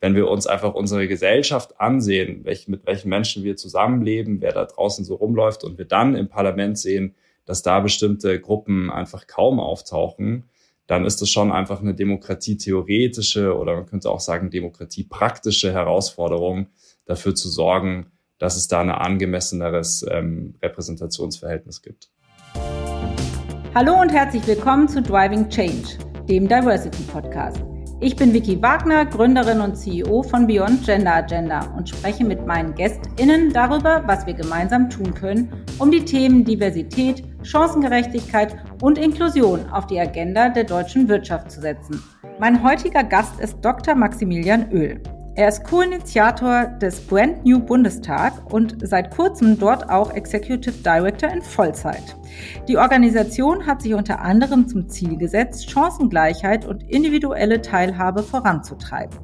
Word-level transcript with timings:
wenn 0.00 0.14
wir 0.14 0.28
uns 0.28 0.46
einfach 0.46 0.74
unsere 0.74 1.08
Gesellschaft 1.08 1.80
ansehen, 1.80 2.44
welch, 2.44 2.68
mit 2.68 2.86
welchen 2.86 3.08
Menschen 3.08 3.42
wir 3.44 3.56
zusammenleben, 3.56 4.40
wer 4.40 4.52
da 4.52 4.64
draußen 4.64 5.04
so 5.04 5.16
rumläuft 5.16 5.64
und 5.64 5.78
wir 5.78 5.86
dann 5.86 6.14
im 6.14 6.28
Parlament 6.28 6.78
sehen, 6.78 7.14
dass 7.44 7.62
da 7.62 7.80
bestimmte 7.80 8.40
Gruppen 8.40 8.90
einfach 8.90 9.26
kaum 9.26 9.58
auftauchen, 9.58 10.44
dann 10.86 11.04
ist 11.04 11.20
das 11.20 11.30
schon 11.30 11.50
einfach 11.52 11.80
eine 11.80 11.94
demokratietheoretische 11.94 13.56
oder 13.56 13.74
man 13.74 13.86
könnte 13.86 14.10
auch 14.10 14.20
sagen 14.20 14.50
demokratiepraktische 14.50 15.72
Herausforderung, 15.72 16.68
dafür 17.04 17.34
zu 17.34 17.48
sorgen, 17.48 18.12
dass 18.38 18.56
es 18.56 18.68
da 18.68 18.80
ein 18.80 18.90
angemesseneres 18.90 20.06
ähm, 20.10 20.54
Repräsentationsverhältnis 20.62 21.82
gibt. 21.82 22.10
Hallo 23.74 24.00
und 24.00 24.10
herzlich 24.10 24.46
willkommen 24.46 24.88
zu 24.88 25.02
Driving 25.02 25.48
Change, 25.48 25.98
dem 26.28 26.46
Diversity 26.48 27.02
Podcast. 27.04 27.67
Ich 28.00 28.14
bin 28.14 28.32
Vicky 28.32 28.62
Wagner, 28.62 29.06
Gründerin 29.06 29.60
und 29.60 29.74
CEO 29.74 30.22
von 30.22 30.46
Beyond 30.46 30.86
Gender 30.86 31.16
Agenda 31.16 31.66
und 31.76 31.88
spreche 31.88 32.24
mit 32.24 32.46
meinen 32.46 32.72
GästInnen 32.76 33.52
darüber, 33.52 34.04
was 34.06 34.24
wir 34.24 34.34
gemeinsam 34.34 34.88
tun 34.88 35.12
können, 35.14 35.52
um 35.80 35.90
die 35.90 36.04
Themen 36.04 36.44
Diversität, 36.44 37.24
Chancengerechtigkeit 37.42 38.54
und 38.82 38.98
Inklusion 38.98 39.68
auf 39.72 39.88
die 39.88 39.98
Agenda 39.98 40.48
der 40.48 40.62
deutschen 40.62 41.08
Wirtschaft 41.08 41.50
zu 41.50 41.60
setzen. 41.60 42.00
Mein 42.38 42.62
heutiger 42.62 43.02
Gast 43.02 43.40
ist 43.40 43.56
Dr. 43.62 43.96
Maximilian 43.96 44.70
Öl. 44.70 45.02
Er 45.38 45.46
ist 45.46 45.62
Co-Initiator 45.62 46.66
des 46.82 47.00
Brand 47.00 47.44
New 47.44 47.60
Bundestag 47.60 48.52
und 48.52 48.74
seit 48.82 49.12
kurzem 49.12 49.56
dort 49.56 49.88
auch 49.88 50.12
Executive 50.12 50.82
Director 50.82 51.30
in 51.30 51.42
Vollzeit. 51.42 52.16
Die 52.66 52.76
Organisation 52.76 53.64
hat 53.64 53.82
sich 53.82 53.94
unter 53.94 54.20
anderem 54.20 54.66
zum 54.66 54.88
Ziel 54.88 55.16
gesetzt, 55.16 55.70
Chancengleichheit 55.70 56.64
und 56.64 56.82
individuelle 56.90 57.62
Teilhabe 57.62 58.24
voranzutreiben. 58.24 59.16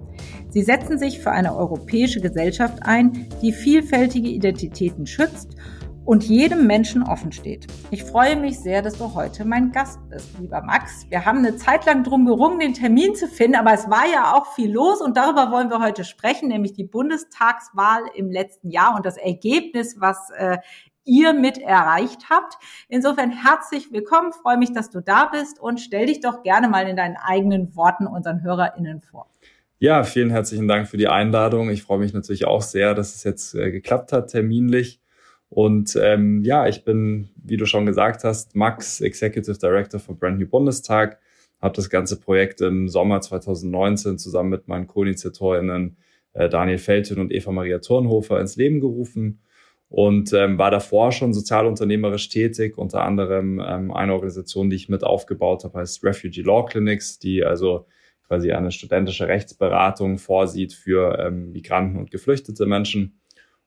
Sie 0.50 0.62
setzen 0.62 1.00
sich 1.00 1.18
für 1.18 1.32
eine 1.32 1.56
europäische 1.56 2.20
Gesellschaft 2.20 2.84
ein, 2.84 3.26
die 3.42 3.50
vielfältige 3.50 4.28
Identitäten 4.28 5.06
schützt 5.06 5.56
und 6.04 6.24
jedem 6.24 6.66
Menschen 6.66 7.02
offen 7.02 7.32
steht. 7.32 7.66
Ich 7.90 8.04
freue 8.04 8.36
mich 8.36 8.58
sehr, 8.60 8.82
dass 8.82 8.98
du 8.98 9.14
heute 9.14 9.44
mein 9.44 9.72
Gast 9.72 9.98
bist, 10.10 10.38
lieber 10.38 10.62
Max. 10.62 11.06
Wir 11.08 11.24
haben 11.24 11.38
eine 11.38 11.56
Zeit 11.56 11.86
lang 11.86 12.04
drum 12.04 12.26
gerungen, 12.26 12.58
den 12.58 12.74
Termin 12.74 13.14
zu 13.14 13.26
finden, 13.26 13.56
aber 13.56 13.72
es 13.72 13.88
war 13.88 14.04
ja 14.12 14.34
auch 14.34 14.54
viel 14.54 14.70
los 14.70 15.00
und 15.00 15.16
darüber 15.16 15.50
wollen 15.50 15.70
wir 15.70 15.80
heute 15.80 16.04
sprechen, 16.04 16.48
nämlich 16.48 16.74
die 16.74 16.84
Bundestagswahl 16.84 18.02
im 18.14 18.30
letzten 18.30 18.70
Jahr 18.70 18.94
und 18.96 19.06
das 19.06 19.16
Ergebnis, 19.16 19.96
was 19.98 20.30
äh, 20.36 20.58
ihr 21.04 21.32
mit 21.32 21.58
erreicht 21.58 22.30
habt. 22.30 22.54
Insofern 22.88 23.30
herzlich 23.30 23.92
willkommen, 23.92 24.32
freue 24.32 24.58
mich, 24.58 24.72
dass 24.72 24.90
du 24.90 25.00
da 25.00 25.26
bist 25.26 25.60
und 25.60 25.80
stell 25.80 26.06
dich 26.06 26.20
doch 26.20 26.42
gerne 26.42 26.68
mal 26.68 26.88
in 26.88 26.96
deinen 26.96 27.16
eigenen 27.16 27.74
Worten 27.76 28.06
unseren 28.06 28.42
HörerInnen 28.42 29.00
vor. 29.00 29.30
Ja, 29.78 30.04
vielen 30.04 30.30
herzlichen 30.30 30.68
Dank 30.68 30.88
für 30.88 30.96
die 30.96 31.08
Einladung. 31.08 31.68
Ich 31.68 31.82
freue 31.82 31.98
mich 31.98 32.14
natürlich 32.14 32.46
auch 32.46 32.62
sehr, 32.62 32.94
dass 32.94 33.14
es 33.14 33.24
jetzt 33.24 33.54
äh, 33.54 33.70
geklappt 33.70 34.12
hat, 34.12 34.30
terminlich. 34.30 35.00
Und 35.48 35.96
ähm, 36.00 36.42
ja, 36.42 36.66
ich 36.66 36.84
bin, 36.84 37.28
wie 37.36 37.56
du 37.56 37.66
schon 37.66 37.86
gesagt 37.86 38.24
hast, 38.24 38.56
Max, 38.56 39.00
Executive 39.00 39.58
Director 39.58 40.00
von 40.00 40.18
Brand 40.18 40.38
New 40.38 40.48
Bundestag, 40.48 41.18
habe 41.60 41.76
das 41.76 41.88
ganze 41.88 42.20
Projekt 42.20 42.60
im 42.60 42.88
Sommer 42.88 43.20
2019 43.20 44.18
zusammen 44.18 44.50
mit 44.50 44.68
meinen 44.68 44.86
Co-Initiatorinnen 44.86 45.96
äh, 46.34 46.48
Daniel 46.48 46.78
Feltin 46.78 47.20
und 47.20 47.32
Eva 47.32 47.52
Maria 47.52 47.78
Turnhofer 47.78 48.40
ins 48.40 48.56
Leben 48.56 48.80
gerufen 48.80 49.40
und 49.88 50.32
ähm, 50.32 50.58
war 50.58 50.70
davor 50.70 51.12
schon 51.12 51.32
sozialunternehmerisch 51.32 52.28
tätig, 52.28 52.76
unter 52.76 53.04
anderem 53.04 53.62
ähm, 53.64 53.92
eine 53.92 54.12
Organisation, 54.12 54.68
die 54.68 54.76
ich 54.76 54.88
mit 54.88 55.04
aufgebaut 55.04 55.64
habe, 55.64 55.78
heißt 55.78 56.02
Refugee 56.04 56.42
Law 56.42 56.66
Clinics, 56.66 57.18
die 57.18 57.44
also 57.44 57.86
quasi 58.26 58.50
eine 58.52 58.72
studentische 58.72 59.28
Rechtsberatung 59.28 60.18
vorsieht 60.18 60.72
für 60.72 61.18
ähm, 61.18 61.52
Migranten 61.52 61.98
und 61.98 62.10
geflüchtete 62.10 62.66
Menschen. 62.66 63.20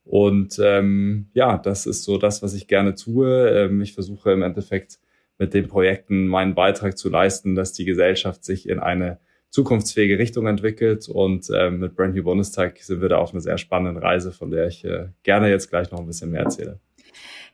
Und 0.07 0.59
ähm, 0.63 1.27
ja, 1.33 1.57
das 1.57 1.85
ist 1.85 2.03
so 2.03 2.17
das, 2.17 2.41
was 2.41 2.53
ich 2.53 2.67
gerne 2.67 2.95
tue. 2.95 3.49
Ähm, 3.49 3.81
ich 3.81 3.93
versuche 3.93 4.31
im 4.31 4.41
Endeffekt 4.41 4.99
mit 5.37 5.53
den 5.53 5.67
Projekten 5.67 6.27
meinen 6.27 6.55
Beitrag 6.55 6.97
zu 6.97 7.09
leisten, 7.09 7.55
dass 7.55 7.73
die 7.73 7.85
Gesellschaft 7.85 8.43
sich 8.43 8.67
in 8.67 8.79
eine 8.79 9.19
zukunftsfähige 9.49 10.17
Richtung 10.17 10.47
entwickelt. 10.47 11.09
Und 11.09 11.49
ähm, 11.53 11.79
mit 11.79 11.95
Brand 11.95 12.15
New 12.15 12.23
Bundestag 12.23 12.77
sind 12.79 13.01
wir 13.01 13.09
da 13.09 13.17
auf 13.17 13.31
einer 13.31 13.41
sehr 13.41 13.57
spannenden 13.57 14.01
Reise, 14.01 14.31
von 14.31 14.49
der 14.49 14.67
ich 14.67 14.85
äh, 14.85 15.07
gerne 15.23 15.49
jetzt 15.49 15.69
gleich 15.69 15.91
noch 15.91 15.99
ein 15.99 16.07
bisschen 16.07 16.31
mehr 16.31 16.43
erzähle. 16.43 16.79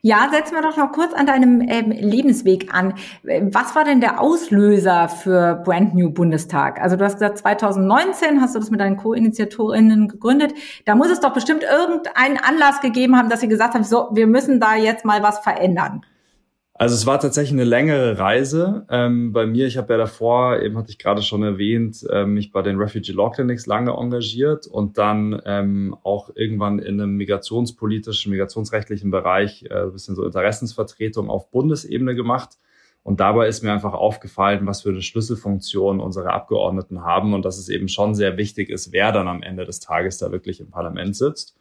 Ja, 0.06 0.28
setzen 0.30 0.54
wir 0.54 0.60
doch 0.60 0.76
noch 0.76 0.92
kurz 0.92 1.14
an 1.14 1.24
deinem 1.24 1.62
ähm, 1.62 1.90
Lebensweg 1.90 2.74
an. 2.74 2.92
Was 3.22 3.74
war 3.74 3.84
denn 3.84 4.02
der 4.02 4.20
Auslöser 4.20 5.08
für 5.08 5.62
Brand 5.64 5.94
New 5.94 6.10
Bundestag? 6.10 6.78
Also 6.78 6.96
du 6.96 7.04
hast 7.06 7.14
gesagt, 7.14 7.38
2019 7.38 8.42
hast 8.42 8.54
du 8.54 8.58
das 8.58 8.70
mit 8.70 8.80
deinen 8.80 8.98
Co-Initiatorinnen 8.98 10.08
gegründet. 10.08 10.52
Da 10.84 10.94
muss 10.94 11.08
es 11.08 11.20
doch 11.20 11.32
bestimmt 11.32 11.62
irgendeinen 11.62 12.36
Anlass 12.36 12.82
gegeben 12.82 13.16
haben, 13.16 13.30
dass 13.30 13.40
sie 13.40 13.48
gesagt 13.48 13.72
haben, 13.72 13.82
so, 13.82 14.10
wir 14.12 14.26
müssen 14.26 14.60
da 14.60 14.76
jetzt 14.76 15.06
mal 15.06 15.22
was 15.22 15.38
verändern. 15.38 16.04
Also 16.76 16.96
es 16.96 17.06
war 17.06 17.20
tatsächlich 17.20 17.52
eine 17.52 17.62
längere 17.62 18.18
Reise 18.18 18.84
ähm, 18.90 19.32
bei 19.32 19.46
mir. 19.46 19.68
Ich 19.68 19.76
habe 19.76 19.92
ja 19.92 19.96
davor, 19.96 20.60
eben 20.60 20.76
hatte 20.76 20.90
ich 20.90 20.98
gerade 20.98 21.22
schon 21.22 21.44
erwähnt, 21.44 22.04
ähm, 22.10 22.34
mich 22.34 22.50
bei 22.50 22.62
den 22.62 22.78
Refugee 22.78 23.12
Law 23.12 23.30
Clinics 23.30 23.66
lange 23.66 23.92
engagiert 23.92 24.66
und 24.66 24.98
dann 24.98 25.40
ähm, 25.44 25.96
auch 26.02 26.30
irgendwann 26.34 26.80
in 26.80 27.00
einem 27.00 27.16
migrationspolitischen, 27.16 28.32
migrationsrechtlichen 28.32 29.12
Bereich 29.12 29.66
äh, 29.70 29.84
ein 29.84 29.92
bisschen 29.92 30.16
so 30.16 30.24
Interessensvertretung 30.24 31.30
auf 31.30 31.48
Bundesebene 31.52 32.16
gemacht. 32.16 32.58
Und 33.04 33.20
dabei 33.20 33.46
ist 33.46 33.62
mir 33.62 33.72
einfach 33.72 33.92
aufgefallen, 33.92 34.66
was 34.66 34.82
für 34.82 34.88
eine 34.88 35.02
Schlüsselfunktion 35.02 36.00
unsere 36.00 36.32
Abgeordneten 36.32 37.04
haben 37.04 37.34
und 37.34 37.44
dass 37.44 37.58
es 37.58 37.68
eben 37.68 37.86
schon 37.86 38.16
sehr 38.16 38.36
wichtig 38.36 38.68
ist, 38.68 38.90
wer 38.90 39.12
dann 39.12 39.28
am 39.28 39.42
Ende 39.44 39.64
des 39.64 39.78
Tages 39.78 40.18
da 40.18 40.32
wirklich 40.32 40.58
im 40.58 40.70
Parlament 40.70 41.14
sitzt. 41.14 41.54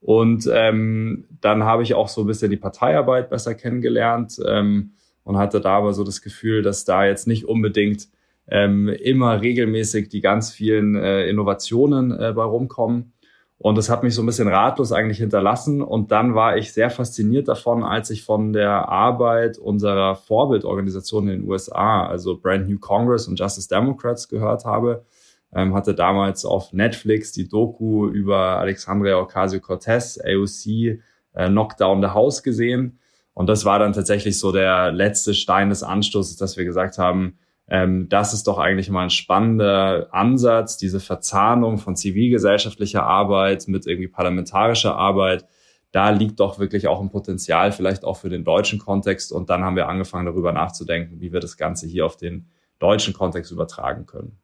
Und 0.00 0.48
ähm, 0.52 1.24
dann 1.40 1.64
habe 1.64 1.82
ich 1.82 1.94
auch 1.94 2.08
so 2.08 2.22
ein 2.22 2.26
bisschen 2.26 2.50
die 2.50 2.56
Parteiarbeit 2.56 3.30
besser 3.30 3.54
kennengelernt 3.54 4.38
ähm, 4.46 4.92
und 5.24 5.36
hatte 5.38 5.60
da 5.60 5.76
aber 5.76 5.92
so 5.92 6.04
das 6.04 6.22
Gefühl, 6.22 6.62
dass 6.62 6.84
da 6.84 7.04
jetzt 7.04 7.26
nicht 7.26 7.44
unbedingt 7.44 8.08
ähm, 8.50 8.88
immer 8.88 9.40
regelmäßig 9.40 10.08
die 10.08 10.20
ganz 10.20 10.50
vielen 10.50 10.94
äh, 10.94 11.28
Innovationen 11.28 12.12
äh, 12.12 12.32
bei 12.34 12.44
rumkommen. 12.44 13.12
Und 13.60 13.76
das 13.76 13.90
hat 13.90 14.04
mich 14.04 14.14
so 14.14 14.22
ein 14.22 14.26
bisschen 14.26 14.46
ratlos 14.46 14.92
eigentlich 14.92 15.18
hinterlassen. 15.18 15.82
Und 15.82 16.12
dann 16.12 16.36
war 16.36 16.56
ich 16.56 16.72
sehr 16.72 16.90
fasziniert 16.90 17.48
davon, 17.48 17.82
als 17.82 18.08
ich 18.10 18.22
von 18.22 18.52
der 18.52 18.88
Arbeit 18.88 19.58
unserer 19.58 20.14
Vorbildorganisation 20.14 21.28
in 21.28 21.40
den 21.40 21.48
USA, 21.48 22.06
also 22.06 22.38
Brand 22.38 22.68
New 22.68 22.78
Congress 22.78 23.26
und 23.26 23.38
Justice 23.38 23.68
Democrats 23.68 24.28
gehört 24.28 24.64
habe 24.64 25.04
ähm, 25.54 25.74
hatte 25.74 25.94
damals 25.94 26.44
auf 26.44 26.72
Netflix 26.72 27.32
die 27.32 27.48
Doku 27.48 28.08
über 28.08 28.58
Alexandria 28.58 29.18
Ocasio-Cortez, 29.18 30.18
AOC, 30.24 31.00
äh, 31.34 31.48
Knockdown 31.48 32.02
the 32.02 32.08
House 32.08 32.42
gesehen. 32.42 32.98
Und 33.34 33.48
das 33.48 33.64
war 33.64 33.78
dann 33.78 33.92
tatsächlich 33.92 34.38
so 34.38 34.52
der 34.52 34.92
letzte 34.92 35.32
Stein 35.32 35.70
des 35.70 35.82
Anstoßes, 35.82 36.36
dass 36.36 36.56
wir 36.56 36.64
gesagt 36.64 36.98
haben, 36.98 37.38
ähm, 37.68 38.08
das 38.08 38.32
ist 38.32 38.46
doch 38.46 38.58
eigentlich 38.58 38.90
mal 38.90 39.04
ein 39.04 39.10
spannender 39.10 40.08
Ansatz, 40.10 40.76
diese 40.76 41.00
Verzahnung 41.00 41.78
von 41.78 41.96
zivilgesellschaftlicher 41.96 43.04
Arbeit 43.04 43.68
mit 43.68 43.86
irgendwie 43.86 44.08
parlamentarischer 44.08 44.96
Arbeit. 44.96 45.46
Da 45.92 46.10
liegt 46.10 46.40
doch 46.40 46.58
wirklich 46.58 46.88
auch 46.88 47.00
ein 47.00 47.10
Potenzial, 47.10 47.72
vielleicht 47.72 48.04
auch 48.04 48.16
für 48.16 48.28
den 48.28 48.44
deutschen 48.44 48.78
Kontext. 48.78 49.32
Und 49.32 49.50
dann 49.50 49.64
haben 49.64 49.76
wir 49.76 49.88
angefangen, 49.88 50.26
darüber 50.26 50.52
nachzudenken, 50.52 51.20
wie 51.20 51.32
wir 51.32 51.40
das 51.40 51.56
Ganze 51.56 51.86
hier 51.86 52.06
auf 52.06 52.16
den 52.16 52.48
deutschen 52.78 53.14
Kontext 53.14 53.52
übertragen 53.52 54.06
können. 54.06 54.38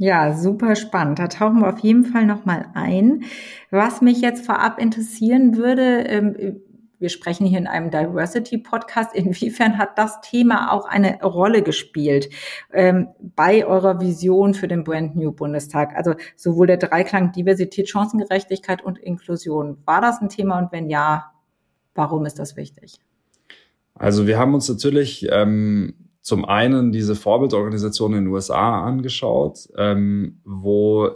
Ja, 0.00 0.32
super 0.32 0.76
spannend. 0.76 1.18
Da 1.18 1.26
tauchen 1.26 1.60
wir 1.60 1.68
auf 1.68 1.80
jeden 1.80 2.04
Fall 2.04 2.24
nochmal 2.24 2.66
ein. 2.74 3.24
Was 3.70 4.00
mich 4.00 4.20
jetzt 4.20 4.46
vorab 4.46 4.78
interessieren 4.78 5.56
würde, 5.56 6.04
ähm, 6.06 6.60
wir 7.00 7.08
sprechen 7.08 7.46
hier 7.46 7.58
in 7.58 7.66
einem 7.66 7.90
Diversity-Podcast. 7.90 9.12
Inwiefern 9.14 9.76
hat 9.76 9.98
das 9.98 10.20
Thema 10.20 10.72
auch 10.72 10.86
eine 10.86 11.20
Rolle 11.20 11.62
gespielt 11.62 12.28
ähm, 12.72 13.08
bei 13.20 13.66
eurer 13.66 14.00
Vision 14.00 14.54
für 14.54 14.68
den 14.68 14.84
Brand 14.84 15.16
New 15.16 15.32
Bundestag? 15.32 15.96
Also 15.96 16.14
sowohl 16.36 16.68
der 16.68 16.76
Dreiklang 16.76 17.32
Diversität, 17.32 17.88
Chancengerechtigkeit 17.88 18.84
und 18.84 18.98
Inklusion. 18.98 19.78
War 19.84 20.00
das 20.00 20.20
ein 20.20 20.28
Thema 20.28 20.60
und 20.60 20.70
wenn 20.70 20.88
ja, 20.88 21.32
warum 21.96 22.24
ist 22.24 22.38
das 22.38 22.56
wichtig? 22.56 23.00
Also 23.94 24.28
wir 24.28 24.38
haben 24.38 24.54
uns 24.54 24.68
natürlich 24.68 25.26
ähm, 25.30 26.07
zum 26.28 26.44
einen 26.44 26.92
diese 26.92 27.16
Vorbildorganisation 27.16 28.12
in 28.12 28.24
den 28.24 28.32
USA 28.32 28.84
angeschaut, 28.84 29.66
ähm, 29.78 30.42
wo 30.44 31.10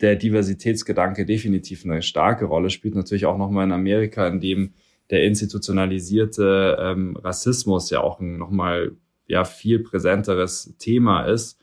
der 0.00 0.14
Diversitätsgedanke 0.14 1.26
definitiv 1.26 1.84
eine 1.84 2.00
starke 2.00 2.44
Rolle 2.44 2.70
spielt. 2.70 2.94
Natürlich 2.94 3.26
auch 3.26 3.38
nochmal 3.38 3.64
in 3.64 3.72
Amerika, 3.72 4.24
in 4.28 4.40
dem 4.40 4.74
der 5.10 5.24
institutionalisierte 5.24 6.78
ähm, 6.80 7.16
Rassismus 7.16 7.90
ja 7.90 8.02
auch 8.02 8.20
nochmal 8.20 8.92
ja, 9.26 9.44
viel 9.44 9.80
präsenteres 9.80 10.76
Thema 10.78 11.24
ist. 11.24 11.58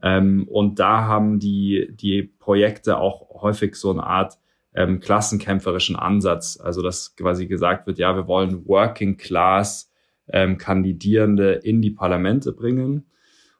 Ähm, 0.00 0.46
und 0.48 0.78
da 0.78 1.08
haben 1.08 1.40
die, 1.40 1.88
die 1.90 2.22
Projekte 2.22 2.98
auch 2.98 3.42
häufig 3.42 3.74
so 3.74 3.90
eine 3.90 4.04
Art 4.04 4.38
ähm, 4.76 5.00
klassenkämpferischen 5.00 5.96
Ansatz. 5.96 6.56
Also 6.62 6.82
dass 6.82 7.16
quasi 7.16 7.48
gesagt 7.48 7.88
wird, 7.88 7.98
ja, 7.98 8.14
wir 8.14 8.28
wollen 8.28 8.64
Working 8.68 9.16
Class 9.16 9.90
ähm, 10.28 10.58
Kandidierende 10.58 11.52
in 11.52 11.82
die 11.82 11.90
Parlamente 11.90 12.52
bringen. 12.52 13.06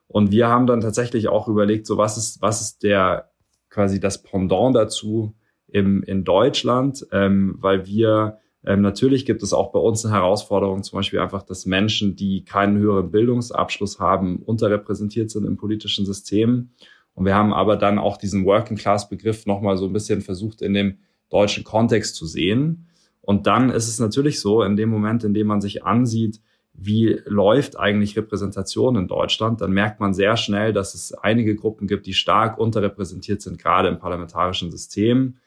Und 0.07 0.31
wir 0.31 0.47
haben 0.47 0.67
dann 0.67 0.81
tatsächlich 0.81 1.27
auch 1.27 1.47
überlegt, 1.47 1.87
so 1.87 1.97
was 1.97 2.17
ist, 2.17 2.41
was 2.41 2.61
ist 2.61 2.83
der 2.83 3.31
quasi 3.69 3.99
das 3.99 4.23
Pendant 4.23 4.75
dazu 4.75 5.35
im, 5.67 6.03
in 6.03 6.23
Deutschland, 6.23 7.05
ähm, 7.11 7.55
weil 7.59 7.85
wir 7.85 8.37
ähm, 8.65 8.81
natürlich 8.81 9.25
gibt 9.25 9.43
es 9.43 9.53
auch 9.53 9.71
bei 9.71 9.79
uns 9.79 10.05
eine 10.05 10.15
Herausforderung, 10.15 10.81
zum 10.81 10.97
Beispiel 10.97 11.19
einfach, 11.19 11.43
dass 11.43 11.65
Menschen, 11.65 12.15
die 12.15 12.43
keinen 12.45 12.77
höheren 12.77 13.11
Bildungsabschluss 13.11 13.99
haben, 13.99 14.37
unterrepräsentiert 14.37 15.29
sind 15.29 15.45
im 15.45 15.57
politischen 15.57 16.05
System. 16.05 16.71
Und 17.13 17.25
wir 17.25 17.35
haben 17.35 17.53
aber 17.53 17.77
dann 17.77 17.99
auch 17.99 18.17
diesen 18.17 18.45
Working 18.45 18.77
Class 18.77 19.07
Begriff 19.07 19.45
nochmal 19.45 19.77
so 19.77 19.85
ein 19.85 19.93
bisschen 19.93 20.21
versucht 20.21 20.61
in 20.61 20.73
dem 20.73 20.97
deutschen 21.29 21.63
Kontext 21.63 22.15
zu 22.15 22.25
sehen. 22.25 22.87
Und 23.21 23.47
dann 23.47 23.69
ist 23.69 23.87
es 23.87 23.99
natürlich 23.99 24.39
so, 24.39 24.63
in 24.63 24.75
dem 24.75 24.89
Moment, 24.89 25.23
in 25.23 25.33
dem 25.33 25.47
man 25.47 25.61
sich 25.61 25.83
ansieht, 25.83 26.41
wie 26.77 27.19
läuft 27.25 27.79
eigentlich 27.79 28.17
Repräsentation 28.17 28.95
in 28.95 29.07
Deutschland, 29.07 29.61
dann 29.61 29.71
merkt 29.71 29.99
man 29.99 30.13
sehr 30.13 30.37
schnell, 30.37 30.73
dass 30.73 30.93
es 30.93 31.13
einige 31.13 31.55
Gruppen 31.55 31.87
gibt, 31.87 32.05
die 32.05 32.13
stark 32.13 32.57
unterrepräsentiert 32.57 33.41
sind, 33.41 33.57
gerade 33.57 33.87
im 33.87 33.99
parlamentarischen 33.99 34.71
System. 34.71 35.37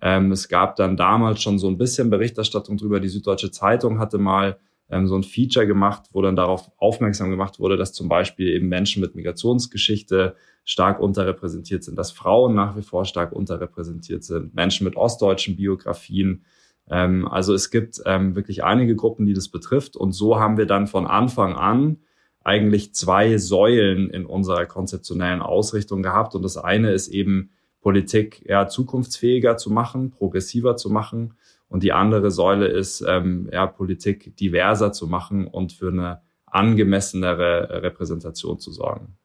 Ähm, 0.00 0.32
es 0.32 0.48
gab 0.48 0.76
dann 0.76 0.96
damals 0.96 1.42
schon 1.42 1.58
so 1.58 1.68
ein 1.68 1.78
bisschen 1.78 2.10
Berichterstattung 2.10 2.76
drüber. 2.76 3.00
Die 3.00 3.08
Süddeutsche 3.08 3.50
Zeitung 3.50 3.98
hatte 3.98 4.18
mal 4.18 4.58
ähm, 4.90 5.06
so 5.06 5.16
ein 5.16 5.24
Feature 5.24 5.66
gemacht, 5.66 6.04
wo 6.12 6.22
dann 6.22 6.36
darauf 6.36 6.70
aufmerksam 6.78 7.30
gemacht 7.30 7.58
wurde, 7.58 7.76
dass 7.76 7.92
zum 7.92 8.08
Beispiel 8.08 8.48
eben 8.48 8.68
Menschen 8.68 9.02
mit 9.02 9.14
Migrationsgeschichte 9.14 10.36
stark 10.64 11.00
unterrepräsentiert 11.00 11.84
sind, 11.84 11.96
dass 11.96 12.12
Frauen 12.12 12.54
nach 12.54 12.76
wie 12.76 12.82
vor 12.82 13.04
stark 13.04 13.32
unterrepräsentiert 13.32 14.24
sind, 14.24 14.54
Menschen 14.54 14.84
mit 14.84 14.96
ostdeutschen 14.96 15.56
Biografien. 15.56 16.44
Ähm, 16.90 17.26
also 17.28 17.54
es 17.54 17.70
gibt 17.70 18.00
ähm, 18.06 18.34
wirklich 18.34 18.64
einige 18.64 18.96
Gruppen, 18.96 19.26
die 19.26 19.34
das 19.34 19.48
betrifft. 19.48 19.96
Und 19.96 20.12
so 20.12 20.38
haben 20.38 20.56
wir 20.56 20.66
dann 20.66 20.86
von 20.86 21.06
Anfang 21.06 21.54
an 21.54 21.98
eigentlich 22.44 22.94
zwei 22.94 23.36
Säulen 23.36 24.10
in 24.10 24.24
unserer 24.24 24.66
konzeptionellen 24.66 25.42
Ausrichtung 25.42 26.02
gehabt. 26.02 26.34
Und 26.34 26.42
das 26.42 26.56
eine 26.56 26.92
ist 26.92 27.08
eben 27.08 27.50
Politik 27.80 28.44
ja, 28.48 28.68
zukunftsfähiger 28.68 29.56
zu 29.56 29.70
machen, 29.70 30.10
progressiver 30.10 30.76
zu 30.76 30.90
machen. 30.90 31.34
Und 31.68 31.82
die 31.82 31.92
andere 31.92 32.30
Säule 32.30 32.66
ist, 32.66 33.04
ähm, 33.06 33.48
ja, 33.52 33.66
Politik 33.66 34.36
diverser 34.36 34.92
zu 34.92 35.06
machen 35.06 35.46
und 35.46 35.72
für 35.72 35.88
eine 35.88 36.22
angemessenere 36.46 37.82
Repräsentation 37.82 38.58
zu 38.58 38.72
sorgen. 38.72 39.18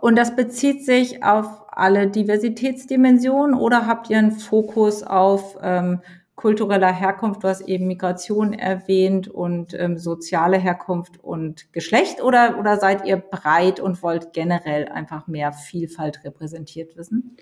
Und 0.00 0.16
das 0.16 0.34
bezieht 0.34 0.84
sich 0.84 1.22
auf 1.22 1.46
alle 1.70 2.08
Diversitätsdimensionen 2.08 3.54
oder 3.54 3.86
habt 3.86 4.08
ihr 4.08 4.18
einen 4.18 4.32
Fokus 4.32 5.02
auf 5.02 5.58
ähm, 5.60 6.00
kultureller 6.36 6.92
Herkunft, 6.92 7.42
du 7.42 7.48
hast 7.48 7.62
eben 7.62 7.86
Migration 7.86 8.52
erwähnt 8.52 9.26
und 9.26 9.74
ähm, 9.74 9.96
soziale 9.96 10.58
Herkunft 10.58 11.22
und 11.24 11.72
Geschlecht 11.72 12.22
oder, 12.22 12.58
oder 12.60 12.78
seid 12.78 13.06
ihr 13.06 13.16
breit 13.16 13.80
und 13.80 14.02
wollt 14.02 14.34
generell 14.34 14.86
einfach 14.88 15.26
mehr 15.26 15.52
Vielfalt 15.52 16.22
repräsentiert 16.24 16.96
wissen? 16.96 17.36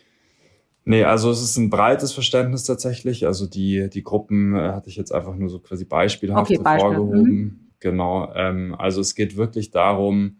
Nee, 0.85 1.05
also 1.05 1.31
es 1.31 1.43
ist 1.43 1.57
ein 1.57 1.71
breites 1.71 2.13
Verständnis 2.13 2.65
tatsächlich. 2.65 3.27
Also 3.27 3.47
die, 3.47 3.89
die 3.91 4.03
Gruppen 4.03 4.55
äh, 4.55 4.73
hatte 4.73 4.91
ich 4.91 4.97
jetzt 4.97 5.13
einfach 5.13 5.35
nur 5.35 5.49
so 5.49 5.59
quasi 5.59 5.85
beispielhaft 5.85 6.51
okay, 6.51 6.63
hervorgehoben. 6.63 7.23
Mhm. 7.23 7.61
Genau. 7.81 8.33
Ähm, 8.35 8.75
also 8.79 9.01
es 9.01 9.15
geht 9.15 9.37
wirklich 9.37 9.71
darum, 9.71 10.39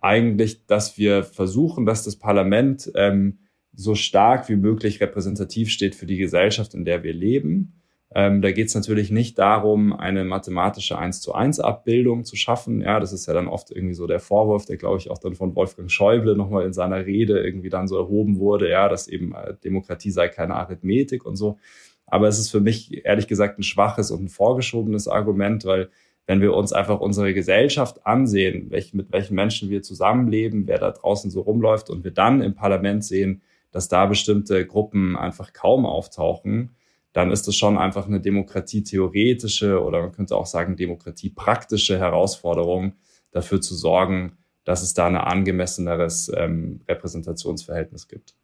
eigentlich, 0.00 0.66
dass 0.66 0.98
wir 0.98 1.22
versuchen, 1.22 1.86
dass 1.86 2.04
das 2.04 2.16
Parlament 2.16 2.90
ähm, 2.96 3.38
so 3.74 3.94
stark 3.94 4.48
wie 4.48 4.56
möglich 4.56 5.00
repräsentativ 5.00 5.70
steht 5.70 5.94
für 5.94 6.06
die 6.06 6.16
Gesellschaft, 6.18 6.74
in 6.74 6.84
der 6.84 7.02
wir 7.04 7.12
leben. 7.12 7.81
Ähm, 8.14 8.42
da 8.42 8.50
geht 8.50 8.68
es 8.68 8.74
natürlich 8.74 9.10
nicht 9.10 9.38
darum, 9.38 9.92
eine 9.92 10.24
mathematische 10.24 10.98
1 10.98 11.22
zu 11.22 11.34
1 11.34 11.60
Abbildung 11.60 12.24
zu 12.24 12.36
schaffen. 12.36 12.82
Ja, 12.82 13.00
das 13.00 13.12
ist 13.12 13.26
ja 13.26 13.32
dann 13.32 13.48
oft 13.48 13.70
irgendwie 13.70 13.94
so 13.94 14.06
der 14.06 14.20
Vorwurf, 14.20 14.66
der 14.66 14.76
glaube 14.76 14.98
ich 14.98 15.10
auch 15.10 15.18
dann 15.18 15.34
von 15.34 15.56
Wolfgang 15.56 15.90
Schäuble 15.90 16.36
nochmal 16.36 16.66
in 16.66 16.74
seiner 16.74 17.06
Rede 17.06 17.40
irgendwie 17.40 17.70
dann 17.70 17.88
so 17.88 17.96
erhoben 17.96 18.38
wurde, 18.38 18.68
ja, 18.68 18.88
dass 18.88 19.08
eben 19.08 19.34
äh, 19.34 19.54
Demokratie 19.64 20.10
sei 20.10 20.28
keine 20.28 20.54
Arithmetik 20.56 21.24
und 21.24 21.36
so. 21.36 21.58
Aber 22.06 22.28
es 22.28 22.38
ist 22.38 22.50
für 22.50 22.60
mich 22.60 23.04
ehrlich 23.06 23.28
gesagt 23.28 23.58
ein 23.58 23.62
schwaches 23.62 24.10
und 24.10 24.24
ein 24.24 24.28
vorgeschobenes 24.28 25.08
Argument, 25.08 25.64
weil 25.64 25.88
wenn 26.26 26.42
wir 26.42 26.54
uns 26.54 26.72
einfach 26.72 27.00
unsere 27.00 27.32
Gesellschaft 27.32 28.06
ansehen, 28.06 28.70
welch, 28.70 28.92
mit 28.92 29.10
welchen 29.10 29.34
Menschen 29.34 29.70
wir 29.70 29.82
zusammenleben, 29.82 30.66
wer 30.66 30.78
da 30.78 30.90
draußen 30.90 31.30
so 31.30 31.40
rumläuft 31.40 31.88
und 31.88 32.04
wir 32.04 32.12
dann 32.12 32.42
im 32.42 32.54
Parlament 32.54 33.04
sehen, 33.04 33.42
dass 33.70 33.88
da 33.88 34.06
bestimmte 34.06 34.66
Gruppen 34.66 35.16
einfach 35.16 35.52
kaum 35.52 35.86
auftauchen, 35.86 36.76
dann 37.12 37.30
ist 37.30 37.46
es 37.48 37.56
schon 37.56 37.78
einfach 37.78 38.06
eine 38.06 38.20
demokratietheoretische 38.20 39.82
oder 39.82 40.00
man 40.00 40.12
könnte 40.12 40.36
auch 40.36 40.46
sagen 40.46 40.76
demokratiepraktische 40.76 41.98
Herausforderung, 41.98 42.94
dafür 43.30 43.60
zu 43.60 43.74
sorgen, 43.74 44.38
dass 44.64 44.82
es 44.82 44.94
da 44.94 45.06
ein 45.06 45.16
angemesseneres 45.16 46.30
ähm, 46.36 46.80
Repräsentationsverhältnis 46.88 48.08
gibt. 48.08 48.34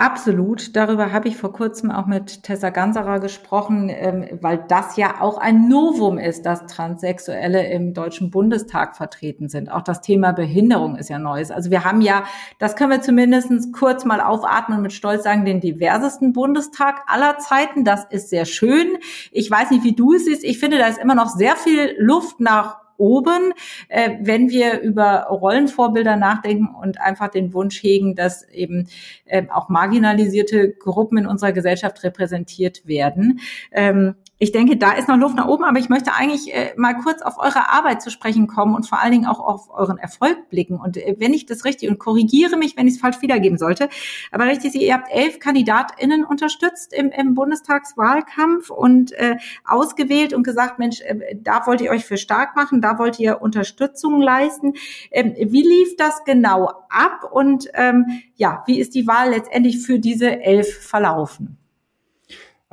Absolut. 0.00 0.76
Darüber 0.76 1.12
habe 1.12 1.28
ich 1.28 1.36
vor 1.36 1.52
kurzem 1.52 1.90
auch 1.90 2.06
mit 2.06 2.42
Tessa 2.42 2.70
Ganserer 2.70 3.20
gesprochen, 3.20 3.90
ähm, 3.90 4.38
weil 4.40 4.64
das 4.66 4.96
ja 4.96 5.20
auch 5.20 5.36
ein 5.36 5.68
Novum 5.68 6.16
ist, 6.16 6.46
dass 6.46 6.64
Transsexuelle 6.64 7.70
im 7.70 7.92
Deutschen 7.92 8.30
Bundestag 8.30 8.96
vertreten 8.96 9.50
sind. 9.50 9.70
Auch 9.70 9.82
das 9.82 10.00
Thema 10.00 10.32
Behinderung 10.32 10.96
ist 10.96 11.10
ja 11.10 11.18
Neues. 11.18 11.50
Also 11.50 11.70
wir 11.70 11.84
haben 11.84 12.00
ja, 12.00 12.24
das 12.58 12.76
können 12.76 12.92
wir 12.92 13.02
zumindest 13.02 13.74
kurz 13.74 14.06
mal 14.06 14.22
aufatmen 14.22 14.78
und 14.78 14.84
mit 14.84 14.94
Stolz 14.94 15.24
sagen, 15.24 15.44
den 15.44 15.60
diversesten 15.60 16.32
Bundestag 16.32 17.02
aller 17.06 17.36
Zeiten. 17.36 17.84
Das 17.84 18.06
ist 18.08 18.30
sehr 18.30 18.46
schön. 18.46 18.96
Ich 19.32 19.50
weiß 19.50 19.70
nicht, 19.70 19.84
wie 19.84 19.94
du 19.94 20.14
es 20.14 20.24
siehst. 20.24 20.44
Ich 20.44 20.58
finde, 20.58 20.78
da 20.78 20.86
ist 20.86 20.98
immer 20.98 21.14
noch 21.14 21.28
sehr 21.28 21.56
viel 21.56 21.94
Luft 21.98 22.40
nach 22.40 22.79
oben, 23.00 23.52
äh, 23.88 24.10
wenn 24.20 24.50
wir 24.50 24.80
über 24.80 25.26
Rollenvorbilder 25.30 26.16
nachdenken 26.16 26.68
und 26.74 27.00
einfach 27.00 27.28
den 27.28 27.52
Wunsch 27.54 27.82
hegen, 27.82 28.14
dass 28.14 28.46
eben 28.50 28.88
äh, 29.24 29.44
auch 29.48 29.68
marginalisierte 29.68 30.70
Gruppen 30.70 31.18
in 31.18 31.26
unserer 31.26 31.52
Gesellschaft 31.52 32.04
repräsentiert 32.04 32.86
werden. 32.86 33.40
Ähm, 33.72 34.16
ich 34.42 34.52
denke, 34.52 34.78
da 34.78 34.92
ist 34.92 35.06
noch 35.06 35.18
Luft 35.18 35.36
nach 35.36 35.46
oben, 35.46 35.64
aber 35.64 35.78
ich 35.78 35.90
möchte 35.90 36.14
eigentlich 36.14 36.54
äh, 36.54 36.72
mal 36.74 36.94
kurz 36.94 37.20
auf 37.20 37.36
eure 37.36 37.70
Arbeit 37.70 38.00
zu 38.00 38.10
sprechen 38.10 38.46
kommen 38.46 38.74
und 38.74 38.88
vor 38.88 38.98
allen 38.98 39.12
Dingen 39.12 39.26
auch 39.26 39.38
auf 39.38 39.68
euren 39.68 39.98
Erfolg 39.98 40.48
blicken. 40.48 40.80
Und 40.80 40.96
äh, 40.96 41.14
wenn 41.18 41.34
ich 41.34 41.44
das 41.44 41.66
richtig 41.66 41.90
und 41.90 41.98
korrigiere 41.98 42.56
mich, 42.56 42.74
wenn 42.74 42.88
ich 42.88 42.94
es 42.94 43.00
falsch 43.00 43.20
wiedergeben 43.20 43.58
sollte, 43.58 43.90
aber 44.32 44.46
richtig, 44.46 44.74
ihr 44.74 44.94
habt 44.94 45.12
elf 45.12 45.40
KandidatInnen 45.40 46.24
unterstützt 46.24 46.94
im, 46.94 47.10
im 47.10 47.34
Bundestagswahlkampf 47.34 48.70
und 48.70 49.12
äh, 49.12 49.36
ausgewählt 49.66 50.32
und 50.32 50.42
gesagt, 50.42 50.78
Mensch, 50.78 51.02
äh, 51.02 51.36
da 51.36 51.66
wollt 51.66 51.82
ihr 51.82 51.90
euch 51.90 52.06
für 52.06 52.16
stark 52.16 52.56
machen, 52.56 52.80
da 52.80 52.98
wollt 52.98 53.20
ihr 53.20 53.42
Unterstützung 53.42 54.22
leisten. 54.22 54.72
Ähm, 55.10 55.34
wie 55.36 55.62
lief 55.62 55.96
das 55.98 56.24
genau 56.24 56.72
ab 56.88 57.30
und 57.30 57.68
ähm, 57.74 58.06
ja, 58.36 58.64
wie 58.66 58.80
ist 58.80 58.94
die 58.94 59.06
Wahl 59.06 59.32
letztendlich 59.32 59.84
für 59.84 59.98
diese 59.98 60.40
elf 60.40 60.78
verlaufen? 60.82 61.59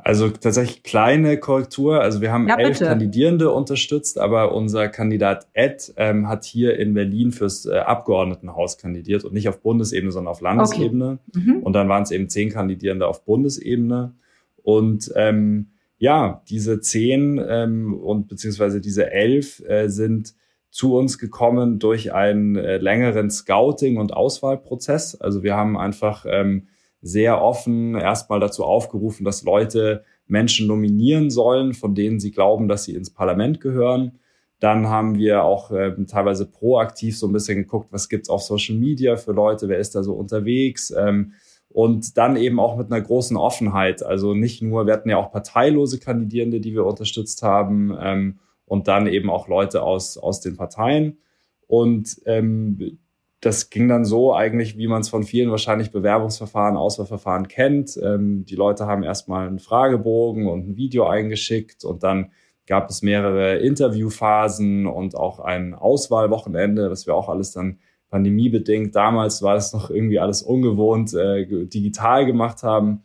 Also 0.08 0.30
tatsächlich 0.30 0.82
kleine 0.84 1.36
Korrektur. 1.36 2.00
Also 2.00 2.22
wir 2.22 2.32
haben 2.32 2.48
ja, 2.48 2.58
elf 2.58 2.78
Kandidierende 2.78 3.52
unterstützt, 3.52 4.18
aber 4.18 4.54
unser 4.54 4.88
Kandidat 4.88 5.48
Ed 5.52 5.92
ähm, 5.98 6.30
hat 6.30 6.46
hier 6.46 6.78
in 6.78 6.94
Berlin 6.94 7.30
fürs 7.30 7.66
äh, 7.66 7.76
Abgeordnetenhaus 7.76 8.78
kandidiert 8.78 9.24
und 9.24 9.34
nicht 9.34 9.50
auf 9.50 9.60
Bundesebene, 9.60 10.10
sondern 10.10 10.30
auf 10.30 10.40
Landesebene. 10.40 11.18
Okay. 11.28 11.40
Mhm. 11.40 11.62
Und 11.62 11.74
dann 11.74 11.90
waren 11.90 12.04
es 12.04 12.10
eben 12.10 12.30
zehn 12.30 12.48
Kandidierende 12.48 13.06
auf 13.06 13.26
Bundesebene. 13.26 14.14
Und 14.62 15.12
ähm, 15.14 15.72
ja, 15.98 16.42
diese 16.48 16.80
zehn 16.80 17.38
ähm, 17.46 17.92
und 17.92 18.28
beziehungsweise 18.28 18.80
diese 18.80 19.10
elf 19.10 19.62
äh, 19.68 19.88
sind 19.88 20.32
zu 20.70 20.96
uns 20.96 21.18
gekommen 21.18 21.78
durch 21.80 22.14
einen 22.14 22.56
äh, 22.56 22.78
längeren 22.78 23.30
Scouting- 23.30 23.98
und 23.98 24.14
Auswahlprozess. 24.14 25.20
Also 25.20 25.42
wir 25.42 25.54
haben 25.54 25.76
einfach 25.76 26.24
ähm, 26.26 26.68
sehr 27.00 27.42
offen 27.42 27.94
erstmal 27.94 28.40
dazu 28.40 28.64
aufgerufen, 28.64 29.24
dass 29.24 29.42
Leute 29.42 30.04
Menschen 30.26 30.66
nominieren 30.66 31.30
sollen, 31.30 31.72
von 31.74 31.94
denen 31.94 32.20
sie 32.20 32.30
glauben, 32.30 32.68
dass 32.68 32.84
sie 32.84 32.94
ins 32.94 33.10
Parlament 33.10 33.60
gehören. 33.60 34.18
Dann 34.60 34.88
haben 34.88 35.16
wir 35.16 35.44
auch 35.44 35.70
äh, 35.70 35.94
teilweise 36.06 36.46
proaktiv 36.46 37.16
so 37.16 37.28
ein 37.28 37.32
bisschen 37.32 37.58
geguckt, 37.58 37.88
was 37.92 38.08
gibt's 38.08 38.28
auf 38.28 38.42
Social 38.42 38.76
Media 38.76 39.16
für 39.16 39.32
Leute, 39.32 39.68
wer 39.68 39.78
ist 39.78 39.94
da 39.94 40.02
so 40.02 40.14
unterwegs. 40.14 40.92
Ähm, 40.96 41.32
und 41.70 42.16
dann 42.16 42.36
eben 42.36 42.58
auch 42.58 42.76
mit 42.76 42.90
einer 42.90 43.00
großen 43.00 43.36
Offenheit. 43.36 44.02
Also 44.02 44.34
nicht 44.34 44.62
nur, 44.62 44.86
wir 44.86 44.94
hatten 44.94 45.10
ja 45.10 45.18
auch 45.18 45.30
parteilose 45.30 46.00
Kandidierende, 46.00 46.60
die 46.60 46.74
wir 46.74 46.84
unterstützt 46.84 47.42
haben, 47.42 47.96
ähm, 48.00 48.38
und 48.68 48.86
dann 48.86 49.06
eben 49.06 49.30
auch 49.30 49.48
Leute 49.48 49.82
aus, 49.82 50.18
aus 50.18 50.40
den 50.40 50.56
Parteien. 50.56 51.18
Und 51.66 52.20
ähm, 52.26 52.98
das 53.40 53.70
ging 53.70 53.88
dann 53.88 54.04
so 54.04 54.34
eigentlich, 54.34 54.76
wie 54.78 54.88
man 54.88 55.02
es 55.02 55.08
von 55.08 55.22
vielen 55.22 55.50
wahrscheinlich 55.50 55.92
Bewerbungsverfahren, 55.92 56.76
Auswahlverfahren 56.76 57.46
kennt. 57.46 57.98
Ähm, 58.02 58.44
die 58.44 58.56
Leute 58.56 58.86
haben 58.86 59.04
erstmal 59.04 59.46
einen 59.46 59.60
Fragebogen 59.60 60.46
und 60.46 60.68
ein 60.68 60.76
Video 60.76 61.06
eingeschickt 61.06 61.84
und 61.84 62.02
dann 62.02 62.32
gab 62.66 62.90
es 62.90 63.02
mehrere 63.02 63.58
Interviewphasen 63.58 64.86
und 64.86 65.16
auch 65.16 65.38
ein 65.38 65.74
Auswahlwochenende, 65.74 66.88
das 66.88 67.06
wir 67.06 67.14
auch 67.14 67.28
alles 67.28 67.52
dann 67.52 67.78
pandemiebedingt, 68.10 68.96
damals 68.96 69.42
war 69.42 69.54
das 69.54 69.72
noch 69.72 69.90
irgendwie 69.90 70.18
alles 70.18 70.42
ungewohnt, 70.42 71.14
äh, 71.14 71.46
digital 71.46 72.26
gemacht 72.26 72.62
haben. 72.62 73.02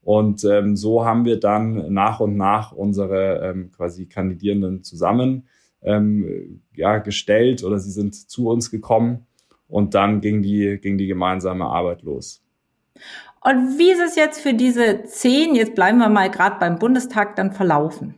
Und 0.00 0.44
ähm, 0.44 0.76
so 0.76 1.04
haben 1.04 1.24
wir 1.24 1.40
dann 1.40 1.92
nach 1.92 2.20
und 2.20 2.36
nach 2.36 2.72
unsere 2.72 3.40
ähm, 3.42 3.70
quasi 3.72 4.06
Kandidierenden 4.06 4.82
zusammen 4.82 5.48
ähm, 5.82 6.62
ja, 6.74 6.98
gestellt 6.98 7.64
oder 7.64 7.78
sie 7.78 7.90
sind 7.90 8.14
zu 8.14 8.48
uns 8.48 8.70
gekommen 8.70 9.26
und 9.74 9.94
dann 9.94 10.20
ging 10.20 10.40
die, 10.40 10.78
ging 10.80 10.98
die 10.98 11.08
gemeinsame 11.08 11.64
Arbeit 11.64 12.02
los. 12.02 12.40
Und 13.40 13.76
wie 13.76 13.90
ist 13.90 14.00
es 14.00 14.14
jetzt 14.14 14.40
für 14.40 14.54
diese 14.54 15.02
zehn, 15.02 15.56
jetzt 15.56 15.74
bleiben 15.74 15.98
wir 15.98 16.08
mal 16.08 16.30
gerade 16.30 16.60
beim 16.60 16.78
Bundestag, 16.78 17.34
dann 17.34 17.50
verlaufen? 17.50 18.14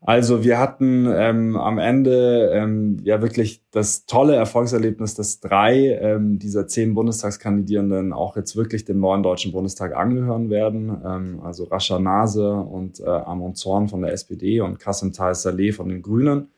Also 0.00 0.42
wir 0.42 0.58
hatten 0.58 1.06
ähm, 1.14 1.56
am 1.56 1.78
Ende 1.78 2.52
ähm, 2.54 3.00
ja 3.04 3.20
wirklich 3.20 3.62
das 3.70 4.06
tolle 4.06 4.34
Erfolgserlebnis, 4.34 5.14
dass 5.14 5.40
drei 5.40 5.90
ähm, 6.00 6.38
dieser 6.38 6.66
zehn 6.66 6.94
Bundestagskandidierenden 6.94 8.14
auch 8.14 8.34
jetzt 8.36 8.56
wirklich 8.56 8.86
dem 8.86 8.98
neuen 8.98 9.22
Deutschen 9.22 9.52
Bundestag 9.52 9.94
angehören 9.94 10.48
werden. 10.48 11.02
Ähm, 11.04 11.40
also 11.44 11.64
Rascha 11.64 11.98
Nase 11.98 12.50
und 12.50 12.98
äh, 12.98 13.04
Amon 13.04 13.54
Zorn 13.54 13.88
von 13.88 14.00
der 14.00 14.12
SPD 14.12 14.62
und 14.62 14.80
Kassim 14.80 15.12
Tal 15.12 15.34
Saleh 15.34 15.72
von 15.72 15.90
den 15.90 16.00
Grünen. 16.00 16.48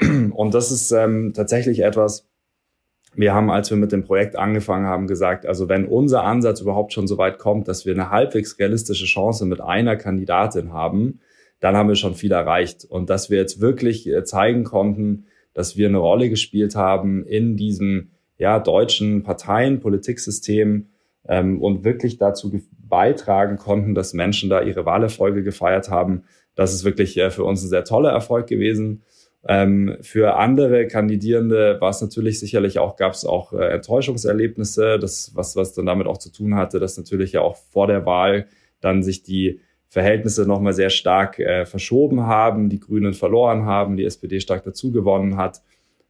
Und 0.00 0.54
das 0.54 0.70
ist 0.70 0.92
ähm, 0.92 1.32
tatsächlich 1.34 1.80
etwas, 1.80 2.27
wir 3.14 3.34
haben, 3.34 3.50
als 3.50 3.70
wir 3.70 3.76
mit 3.76 3.92
dem 3.92 4.04
Projekt 4.04 4.36
angefangen 4.36 4.86
haben, 4.86 5.06
gesagt, 5.06 5.46
also 5.46 5.68
wenn 5.68 5.86
unser 5.86 6.24
Ansatz 6.24 6.60
überhaupt 6.60 6.92
schon 6.92 7.06
so 7.06 7.18
weit 7.18 7.38
kommt, 7.38 7.68
dass 7.68 7.86
wir 7.86 7.94
eine 7.94 8.10
halbwegs 8.10 8.58
realistische 8.58 9.06
Chance 9.06 9.46
mit 9.46 9.60
einer 9.60 9.96
Kandidatin 9.96 10.72
haben, 10.72 11.20
dann 11.60 11.76
haben 11.76 11.88
wir 11.88 11.96
schon 11.96 12.14
viel 12.14 12.32
erreicht. 12.32 12.84
Und 12.84 13.10
dass 13.10 13.30
wir 13.30 13.38
jetzt 13.38 13.60
wirklich 13.60 14.08
äh, 14.08 14.24
zeigen 14.24 14.64
konnten, 14.64 15.26
dass 15.54 15.76
wir 15.76 15.88
eine 15.88 15.98
Rolle 15.98 16.28
gespielt 16.30 16.76
haben 16.76 17.24
in 17.24 17.56
diesem 17.56 18.10
ja, 18.36 18.60
deutschen 18.60 19.24
Parteien, 19.24 19.80
Politiksystem 19.80 20.86
ähm, 21.26 21.60
und 21.60 21.84
wirklich 21.84 22.18
dazu 22.18 22.60
beitragen 22.78 23.56
konnten, 23.56 23.94
dass 23.94 24.14
Menschen 24.14 24.48
da 24.48 24.62
ihre 24.62 24.86
Wahlerfolge 24.86 25.42
gefeiert 25.42 25.90
haben. 25.90 26.22
Das 26.54 26.72
ist 26.72 26.84
wirklich 26.84 27.16
äh, 27.16 27.30
für 27.30 27.44
uns 27.44 27.62
ein 27.62 27.68
sehr 27.68 27.84
toller 27.84 28.10
Erfolg 28.10 28.46
gewesen. 28.46 29.02
Ähm, 29.46 29.96
für 30.00 30.36
andere 30.36 30.88
Kandidierende 30.88 31.80
war 31.80 31.90
es 31.90 32.00
natürlich 32.00 32.40
sicherlich 32.40 32.78
auch, 32.78 32.96
gab 32.96 33.12
es 33.12 33.24
auch 33.24 33.52
äh, 33.52 33.68
Enttäuschungserlebnisse, 33.68 34.98
das, 34.98 35.32
was, 35.34 35.54
was 35.54 35.74
dann 35.74 35.86
damit 35.86 36.06
auch 36.06 36.18
zu 36.18 36.32
tun 36.32 36.56
hatte, 36.56 36.80
dass 36.80 36.98
natürlich 36.98 37.32
ja 37.32 37.40
auch 37.40 37.56
vor 37.56 37.86
der 37.86 38.04
Wahl 38.04 38.46
dann 38.80 39.02
sich 39.02 39.22
die 39.22 39.60
Verhältnisse 39.88 40.46
nochmal 40.46 40.74
sehr 40.74 40.90
stark 40.90 41.38
äh, 41.38 41.64
verschoben 41.64 42.26
haben, 42.26 42.68
die 42.68 42.80
Grünen 42.80 43.14
verloren 43.14 43.64
haben, 43.64 43.96
die 43.96 44.04
SPD 44.04 44.40
stark 44.40 44.64
dazu 44.64 44.92
gewonnen 44.92 45.36
hat. 45.36 45.62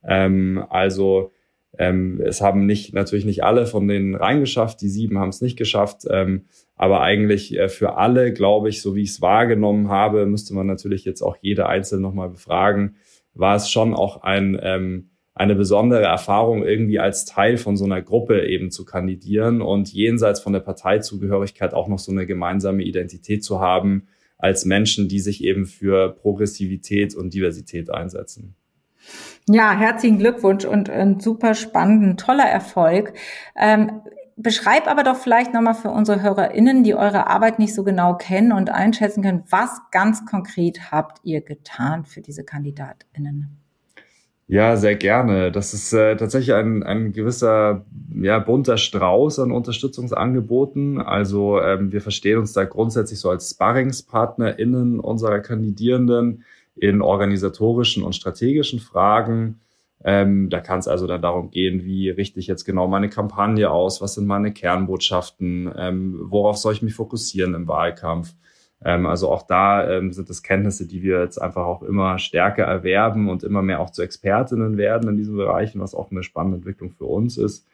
Ähm, 0.02 0.64
also 0.68 1.32
ähm, 1.76 2.20
es 2.24 2.40
haben 2.40 2.66
nicht 2.66 2.94
natürlich 2.94 3.24
nicht 3.24 3.44
alle 3.44 3.66
von 3.66 3.86
denen 3.86 4.14
reingeschafft, 4.14 4.80
die 4.80 4.88
sieben 4.88 5.18
haben 5.18 5.28
es 5.28 5.40
nicht 5.40 5.56
geschafft, 5.56 6.06
ähm, 6.10 6.46
aber 6.76 7.02
eigentlich 7.02 7.56
äh, 7.56 7.68
für 7.68 7.96
alle, 7.96 8.32
glaube 8.32 8.68
ich, 8.68 8.82
so 8.82 8.96
wie 8.96 9.02
ich 9.02 9.10
es 9.10 9.22
wahrgenommen 9.22 9.88
habe, 9.88 10.26
müsste 10.26 10.54
man 10.54 10.66
natürlich 10.66 11.04
jetzt 11.04 11.22
auch 11.22 11.36
jede 11.40 11.66
einzelne 11.66 12.02
nochmal 12.02 12.30
befragen, 12.30 12.96
war 13.38 13.56
es 13.56 13.70
schon 13.70 13.94
auch 13.94 14.22
ein 14.22 14.58
ähm, 14.62 15.10
eine 15.38 15.54
besondere 15.54 16.02
Erfahrung, 16.02 16.64
irgendwie 16.64 16.98
als 16.98 17.24
Teil 17.24 17.58
von 17.58 17.76
so 17.76 17.84
einer 17.84 18.02
Gruppe 18.02 18.44
eben 18.46 18.72
zu 18.72 18.84
kandidieren 18.84 19.62
und 19.62 19.92
jenseits 19.92 20.40
von 20.40 20.52
der 20.52 20.60
Parteizugehörigkeit 20.60 21.74
auch 21.74 21.86
noch 21.86 22.00
so 22.00 22.10
eine 22.10 22.26
gemeinsame 22.26 22.82
Identität 22.82 23.44
zu 23.44 23.60
haben 23.60 24.08
als 24.36 24.64
Menschen, 24.64 25.08
die 25.08 25.20
sich 25.20 25.44
eben 25.44 25.66
für 25.66 26.10
Progressivität 26.10 27.14
und 27.14 27.34
Diversität 27.34 27.88
einsetzen. 27.90 28.56
Ja, 29.48 29.78
herzlichen 29.78 30.18
Glückwunsch 30.18 30.64
und 30.64 30.90
ein 30.90 31.20
super 31.20 31.54
spannenden, 31.54 32.16
toller 32.16 32.44
Erfolg. 32.44 33.14
Ähm, 33.56 34.02
beschreib 34.38 34.86
aber 34.86 35.02
doch 35.02 35.16
vielleicht 35.16 35.52
nochmal 35.52 35.74
für 35.74 35.90
unsere 35.90 36.22
HörerInnen, 36.22 36.84
die 36.84 36.94
eure 36.94 37.26
Arbeit 37.26 37.58
nicht 37.58 37.74
so 37.74 37.84
genau 37.84 38.14
kennen 38.14 38.52
und 38.52 38.70
einschätzen 38.70 39.22
können, 39.22 39.44
was 39.50 39.80
ganz 39.90 40.24
konkret 40.24 40.92
habt 40.92 41.18
ihr 41.24 41.40
getan 41.40 42.04
für 42.04 42.20
diese 42.20 42.44
KandidatInnen? 42.44 43.58
Ja, 44.50 44.78
sehr 44.78 44.96
gerne. 44.96 45.52
Das 45.52 45.74
ist 45.74 45.92
äh, 45.92 46.16
tatsächlich 46.16 46.54
ein, 46.54 46.82
ein 46.82 47.12
gewisser 47.12 47.84
ja, 48.14 48.38
bunter 48.38 48.78
Strauß 48.78 49.40
an 49.40 49.52
Unterstützungsangeboten. 49.52 51.02
Also 51.02 51.60
ähm, 51.60 51.92
wir 51.92 52.00
verstehen 52.00 52.38
uns 52.38 52.54
da 52.54 52.64
grundsätzlich 52.64 53.20
so 53.20 53.28
als 53.28 53.50
SparringspartnerInnen 53.50 55.00
unserer 55.00 55.40
Kandidierenden 55.40 56.44
in 56.76 57.02
organisatorischen 57.02 58.02
und 58.02 58.14
strategischen 58.14 58.80
Fragen. 58.80 59.60
Ähm, 60.04 60.48
da 60.48 60.60
kann 60.60 60.78
es 60.78 60.86
also 60.86 61.06
dann 61.06 61.22
darum 61.22 61.50
gehen, 61.50 61.84
wie 61.84 62.08
richte 62.10 62.38
ich 62.38 62.46
jetzt 62.46 62.64
genau 62.64 62.86
meine 62.86 63.08
Kampagne 63.08 63.70
aus, 63.70 64.00
was 64.00 64.14
sind 64.14 64.26
meine 64.26 64.52
Kernbotschaften, 64.52 65.72
ähm, 65.76 66.20
worauf 66.22 66.56
soll 66.56 66.72
ich 66.72 66.82
mich 66.82 66.94
fokussieren 66.94 67.54
im 67.54 67.66
Wahlkampf. 67.66 68.34
Ähm, 68.84 69.06
also 69.06 69.28
auch 69.30 69.42
da 69.42 69.90
ähm, 69.90 70.12
sind 70.12 70.30
es 70.30 70.42
Kenntnisse, 70.42 70.86
die 70.86 71.02
wir 71.02 71.20
jetzt 71.20 71.42
einfach 71.42 71.64
auch 71.64 71.82
immer 71.82 72.18
stärker 72.18 72.62
erwerben 72.62 73.28
und 73.28 73.42
immer 73.42 73.62
mehr 73.62 73.80
auch 73.80 73.90
zu 73.90 74.02
Expertinnen 74.02 74.76
werden 74.76 75.08
in 75.08 75.16
diesen 75.16 75.36
Bereichen, 75.36 75.80
was 75.80 75.94
auch 75.94 76.10
eine 76.12 76.22
spannende 76.22 76.58
Entwicklung 76.58 76.92
für 76.92 77.06
uns 77.06 77.36
ist. 77.36 77.66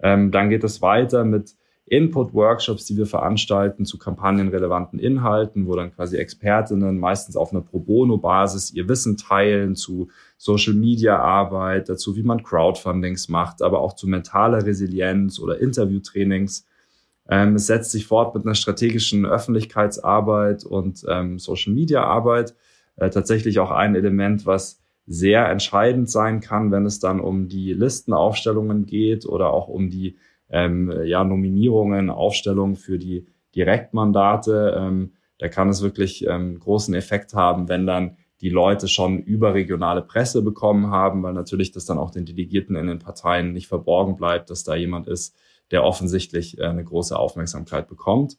Ähm, 0.00 0.30
dann 0.30 0.50
geht 0.50 0.62
es 0.62 0.80
weiter 0.80 1.24
mit 1.24 1.56
Input-Workshops, 1.86 2.86
die 2.86 2.96
wir 2.96 3.06
veranstalten 3.06 3.84
zu 3.84 3.98
kampagnenrelevanten 3.98 4.98
Inhalten, 4.98 5.66
wo 5.66 5.76
dann 5.76 5.94
quasi 5.94 6.16
Expertinnen 6.16 6.98
meistens 6.98 7.36
auf 7.36 7.52
einer 7.52 7.60
Pro 7.60 7.78
Bono-Basis 7.78 8.72
ihr 8.72 8.88
Wissen 8.88 9.18
teilen 9.18 9.76
zu 9.76 10.08
Social-Media-Arbeit, 10.38 11.90
dazu, 11.90 12.16
wie 12.16 12.22
man 12.22 12.42
Crowdfundings 12.42 13.28
macht, 13.28 13.60
aber 13.60 13.80
auch 13.80 13.94
zu 13.94 14.08
mentaler 14.08 14.64
Resilienz 14.64 15.38
oder 15.38 15.60
Interviewtrainings. 15.60 16.66
Ähm, 17.28 17.56
es 17.56 17.66
setzt 17.66 17.90
sich 17.90 18.06
fort 18.06 18.34
mit 18.34 18.46
einer 18.46 18.54
strategischen 18.54 19.26
Öffentlichkeitsarbeit 19.26 20.64
und 20.64 21.04
ähm, 21.08 21.38
Social-Media-Arbeit. 21.38 22.54
Äh, 22.96 23.10
tatsächlich 23.10 23.58
auch 23.58 23.70
ein 23.70 23.94
Element, 23.94 24.46
was 24.46 24.80
sehr 25.06 25.48
entscheidend 25.50 26.08
sein 26.08 26.40
kann, 26.40 26.70
wenn 26.70 26.86
es 26.86 26.98
dann 26.98 27.20
um 27.20 27.48
die 27.48 27.74
Listenaufstellungen 27.74 28.86
geht 28.86 29.26
oder 29.26 29.52
auch 29.52 29.68
um 29.68 29.90
die 29.90 30.16
ähm, 30.54 31.02
ja, 31.04 31.24
Nominierungen, 31.24 32.10
Aufstellungen 32.10 32.76
für 32.76 32.96
die 32.96 33.26
Direktmandate. 33.56 34.76
Ähm, 34.78 35.12
da 35.38 35.48
kann 35.48 35.68
es 35.68 35.82
wirklich 35.82 36.24
ähm, 36.28 36.60
großen 36.60 36.94
Effekt 36.94 37.34
haben, 37.34 37.68
wenn 37.68 37.86
dann 37.86 38.16
die 38.40 38.50
Leute 38.50 38.86
schon 38.86 39.18
überregionale 39.18 40.02
Presse 40.02 40.42
bekommen 40.42 40.90
haben, 40.90 41.24
weil 41.24 41.32
natürlich 41.32 41.72
das 41.72 41.86
dann 41.86 41.98
auch 41.98 42.12
den 42.12 42.24
Delegierten 42.24 42.76
in 42.76 42.86
den 42.86 43.00
Parteien 43.00 43.52
nicht 43.52 43.66
verborgen 43.66 44.16
bleibt, 44.16 44.48
dass 44.48 44.62
da 44.62 44.76
jemand 44.76 45.08
ist, 45.08 45.36
der 45.72 45.82
offensichtlich 45.82 46.58
äh, 46.58 46.64
eine 46.64 46.84
große 46.84 47.18
Aufmerksamkeit 47.18 47.88
bekommt. 47.88 48.38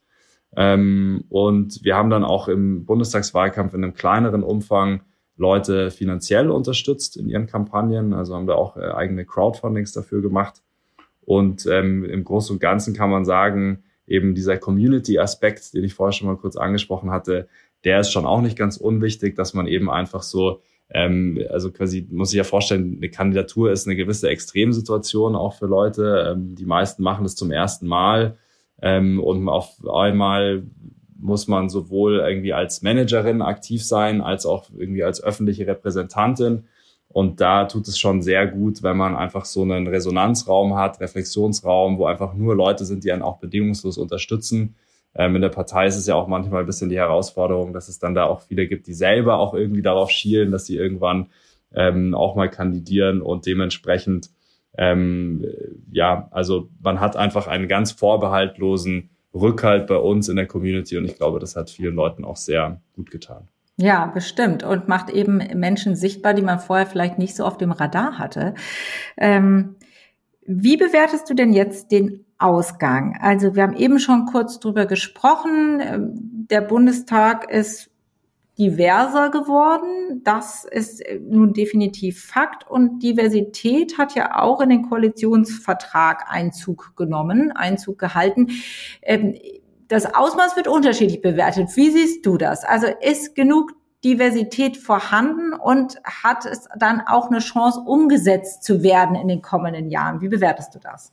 Ähm, 0.55 1.25
und 1.27 1.83
wir 1.83 1.97
haben 1.97 2.09
dann 2.09 2.23
auch 2.23 2.47
im 2.47 2.85
Bundestagswahlkampf 2.85 3.73
in 3.73 3.83
einem 3.83 3.93
kleineren 3.93 4.43
Umfang 4.43 5.01
Leute 5.35 5.91
finanziell 5.91 6.49
unterstützt 6.49 7.17
in 7.17 7.27
ihren 7.27 7.47
Kampagnen. 7.47 8.13
Also 8.13 8.35
haben 8.35 8.47
wir 8.47 8.55
auch 8.55 8.77
äh, 8.77 8.91
eigene 8.91 9.25
Crowdfundings 9.25 9.91
dafür 9.91 10.21
gemacht. 10.21 10.61
Und 11.25 11.65
ähm, 11.65 12.05
im 12.05 12.23
Großen 12.23 12.53
und 12.55 12.59
Ganzen 12.59 12.93
kann 12.93 13.09
man 13.09 13.25
sagen, 13.25 13.83
eben 14.07 14.35
dieser 14.35 14.57
Community-Aspekt, 14.57 15.73
den 15.73 15.83
ich 15.83 15.93
vorher 15.93 16.13
schon 16.13 16.27
mal 16.27 16.37
kurz 16.37 16.55
angesprochen 16.55 17.11
hatte, 17.11 17.47
der 17.83 17.99
ist 17.99 18.11
schon 18.11 18.25
auch 18.25 18.41
nicht 18.41 18.57
ganz 18.57 18.77
unwichtig, 18.77 19.35
dass 19.35 19.53
man 19.53 19.67
eben 19.67 19.89
einfach 19.89 20.23
so 20.23 20.61
ähm, 20.89 21.43
also 21.49 21.71
quasi 21.71 22.07
muss 22.11 22.31
ich 22.31 22.37
ja 22.37 22.43
vorstellen, 22.43 22.97
eine 22.97 23.09
Kandidatur 23.09 23.71
ist 23.71 23.87
eine 23.87 23.95
gewisse 23.95 24.29
Extremsituation 24.29 25.35
auch 25.35 25.53
für 25.53 25.65
Leute. 25.65 26.31
Ähm, 26.31 26.55
die 26.55 26.65
meisten 26.65 27.03
machen 27.03 27.25
es 27.25 27.35
zum 27.35 27.51
ersten 27.51 27.87
Mal 27.87 28.37
ähm, 28.81 29.19
und 29.19 29.47
auf 29.49 29.75
einmal 29.87 30.63
muss 31.17 31.47
man 31.47 31.69
sowohl 31.69 32.19
irgendwie 32.19 32.53
als 32.53 32.81
Managerin 32.81 33.41
aktiv 33.41 33.83
sein, 33.83 34.21
als 34.21 34.45
auch 34.45 34.69
irgendwie 34.77 35.03
als 35.03 35.23
öffentliche 35.23 35.65
Repräsentantin. 35.65 36.65
Und 37.15 37.39
da 37.39 37.63
tut 37.63 37.87
es 37.87 37.97
schon 37.97 38.21
sehr 38.21 38.45
gut, 38.45 38.83
wenn 38.83 38.97
man 38.97 39.15
einfach 39.15 39.45
so 39.45 39.61
einen 39.61 39.87
Resonanzraum 39.87 40.75
hat, 40.75 40.99
Reflexionsraum, 40.99 41.97
wo 41.97 42.07
einfach 42.07 42.33
nur 42.33 42.55
Leute 42.55 42.83
sind, 42.83 43.05
die 43.05 43.11
einen 43.11 43.21
auch 43.21 43.37
bedingungslos 43.37 43.97
unterstützen 43.97 44.75
ähm, 45.15 45.35
in 45.35 45.41
der 45.41 45.49
Partei 45.49 45.87
ist 45.87 45.95
es 45.95 46.07
ja 46.07 46.15
auch 46.15 46.27
manchmal 46.27 46.61
ein 46.61 46.65
bisschen 46.65 46.89
die 46.89 46.97
Herausforderung, 46.97 47.73
dass 47.73 47.87
es 47.87 47.99
dann 47.99 48.15
da 48.15 48.25
auch 48.25 48.41
viele 48.41 48.67
gibt, 48.67 48.87
die 48.87 48.93
selber 48.93 49.39
auch 49.39 49.53
irgendwie 49.53 49.81
darauf 49.81 50.11
schielen, 50.11 50.51
dass 50.51 50.65
sie 50.65 50.75
irgendwann 50.75 51.27
ähm, 51.73 52.13
auch 52.13 52.35
mal 52.35 52.49
kandidieren 52.49 53.21
und 53.21 53.45
dementsprechend, 53.45 54.29
ähm, 54.77 55.45
ja, 55.91 56.27
also 56.31 56.69
man 56.81 56.99
hat 56.99 57.15
einfach 57.15 57.47
einen 57.47 57.67
ganz 57.67 57.93
vorbehaltlosen 57.93 59.09
Rückhalt 59.33 59.87
bei 59.87 59.97
uns 59.97 60.29
in 60.29 60.35
der 60.35 60.47
Community 60.47 60.97
und 60.97 61.05
ich 61.05 61.15
glaube, 61.15 61.39
das 61.39 61.55
hat 61.55 61.69
vielen 61.69 61.95
Leuten 61.95 62.25
auch 62.25 62.37
sehr 62.37 62.81
gut 62.93 63.09
getan. 63.09 63.47
Ja, 63.77 64.05
bestimmt. 64.07 64.63
Und 64.63 64.87
macht 64.87 65.09
eben 65.09 65.37
Menschen 65.37 65.95
sichtbar, 65.95 66.33
die 66.33 66.41
man 66.41 66.59
vorher 66.59 66.85
vielleicht 66.85 67.17
nicht 67.17 67.35
so 67.35 67.45
auf 67.45 67.57
dem 67.57 67.71
Radar 67.71 68.17
hatte. 68.17 68.53
Ähm, 69.17 69.75
wie 70.45 70.77
bewertest 70.77 71.29
du 71.29 71.33
denn 71.33 71.51
jetzt 71.51 71.91
den 71.91 72.25
Ausgang. 72.37 73.17
Also 73.21 73.55
wir 73.55 73.63
haben 73.63 73.75
eben 73.75 73.99
schon 73.99 74.25
kurz 74.25 74.59
drüber 74.59 74.85
gesprochen. 74.85 75.79
Ähm, 75.81 76.11
der 76.49 76.61
Bundestag 76.61 77.49
ist 77.49 77.89
diverser 78.57 79.29
geworden. 79.29 80.21
Das 80.23 80.65
ist 80.65 80.99
äh, 81.01 81.19
nun 81.19 81.53
definitiv 81.53 82.25
Fakt. 82.25 82.69
Und 82.69 83.01
Diversität 83.01 83.97
hat 83.97 84.15
ja 84.15 84.41
auch 84.41 84.59
in 84.59 84.69
den 84.69 84.83
Koalitionsvertrag 84.83 86.25
Einzug 86.27 86.93
genommen, 86.97 87.53
Einzug 87.53 87.99
gehalten. 87.99 88.49
Das 89.87 90.13
Ausmaß 90.13 90.55
wird 90.55 90.67
unterschiedlich 90.67 91.21
bewertet. 91.21 91.69
Wie 91.75 91.91
siehst 91.91 92.25
du 92.25 92.37
das? 92.37 92.63
Also 92.63 92.87
ist 93.01 93.35
genug 93.35 93.73
Diversität 94.03 94.77
vorhanden 94.77 95.53
und 95.53 95.97
hat 96.03 96.45
es 96.45 96.67
dann 96.77 97.01
auch 97.01 97.29
eine 97.29 97.39
Chance, 97.39 97.81
umgesetzt 97.85 98.63
zu 98.63 98.83
werden 98.83 99.15
in 99.15 99.27
den 99.27 99.41
kommenden 99.41 99.89
Jahren? 99.89 100.21
Wie 100.21 100.27
bewertest 100.27 100.75
du 100.75 100.79
das? 100.79 101.11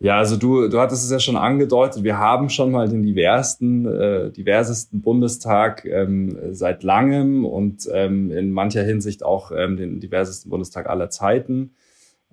Ja, 0.00 0.18
also 0.18 0.36
du, 0.36 0.68
du 0.68 0.80
hattest 0.80 1.04
es 1.04 1.10
ja 1.10 1.20
schon 1.20 1.36
angedeutet, 1.36 2.02
wir 2.02 2.18
haben 2.18 2.50
schon 2.50 2.72
mal 2.72 2.88
den 2.88 3.04
diversen, 3.04 3.86
äh, 3.86 4.30
diversesten 4.30 5.02
Bundestag 5.02 5.84
ähm, 5.84 6.36
seit 6.50 6.82
langem 6.82 7.44
und 7.44 7.88
ähm, 7.92 8.30
in 8.30 8.50
mancher 8.50 8.82
Hinsicht 8.82 9.24
auch 9.24 9.52
ähm, 9.52 9.76
den 9.76 10.00
diversesten 10.00 10.50
Bundestag 10.50 10.90
aller 10.90 11.10
Zeiten. 11.10 11.76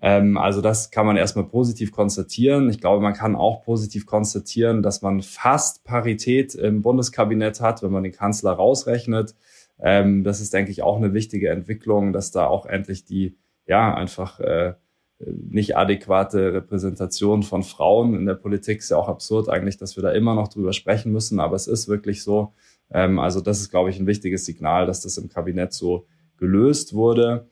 Ähm, 0.01 0.37
also 0.37 0.61
das 0.61 0.89
kann 0.89 1.05
man 1.05 1.15
erstmal 1.15 1.45
positiv 1.45 1.91
konstatieren. 1.91 2.69
Ich 2.69 2.81
glaube, 2.81 3.03
man 3.03 3.13
kann 3.13 3.35
auch 3.35 3.63
positiv 3.63 4.05
konstatieren, 4.05 4.81
dass 4.81 5.01
man 5.01 5.21
fast 5.21 5.83
Parität 5.83 6.55
im 6.55 6.81
Bundeskabinett 6.81 7.61
hat, 7.61 7.83
wenn 7.83 7.91
man 7.91 8.03
den 8.03 8.11
Kanzler 8.11 8.51
rausrechnet. 8.51 9.35
Ähm, 9.79 10.23
das 10.23 10.41
ist, 10.41 10.53
denke 10.53 10.71
ich, 10.71 10.81
auch 10.81 10.97
eine 10.97 11.13
wichtige 11.13 11.49
Entwicklung, 11.49 12.13
dass 12.13 12.31
da 12.31 12.47
auch 12.47 12.65
endlich 12.65 13.05
die, 13.05 13.37
ja, 13.67 13.93
einfach 13.93 14.39
äh, 14.39 14.73
nicht 15.19 15.77
adäquate 15.77 16.53
Repräsentation 16.53 17.43
von 17.43 17.61
Frauen 17.61 18.15
in 18.15 18.25
der 18.25 18.33
Politik 18.33 18.79
ist 18.79 18.89
ja 18.89 18.97
auch 18.97 19.07
absurd 19.07 19.49
eigentlich, 19.49 19.77
dass 19.77 19.95
wir 19.95 20.03
da 20.03 20.11
immer 20.11 20.33
noch 20.33 20.47
drüber 20.47 20.73
sprechen 20.73 21.11
müssen, 21.11 21.39
aber 21.39 21.55
es 21.55 21.67
ist 21.67 21.87
wirklich 21.87 22.23
so. 22.23 22.53
Ähm, 22.91 23.19
also 23.19 23.39
das 23.39 23.61
ist, 23.61 23.69
glaube 23.69 23.91
ich, 23.91 23.99
ein 23.99 24.07
wichtiges 24.07 24.45
Signal, 24.45 24.87
dass 24.87 25.01
das 25.01 25.17
im 25.17 25.29
Kabinett 25.29 25.73
so 25.73 26.07
gelöst 26.37 26.93
wurde. 26.93 27.47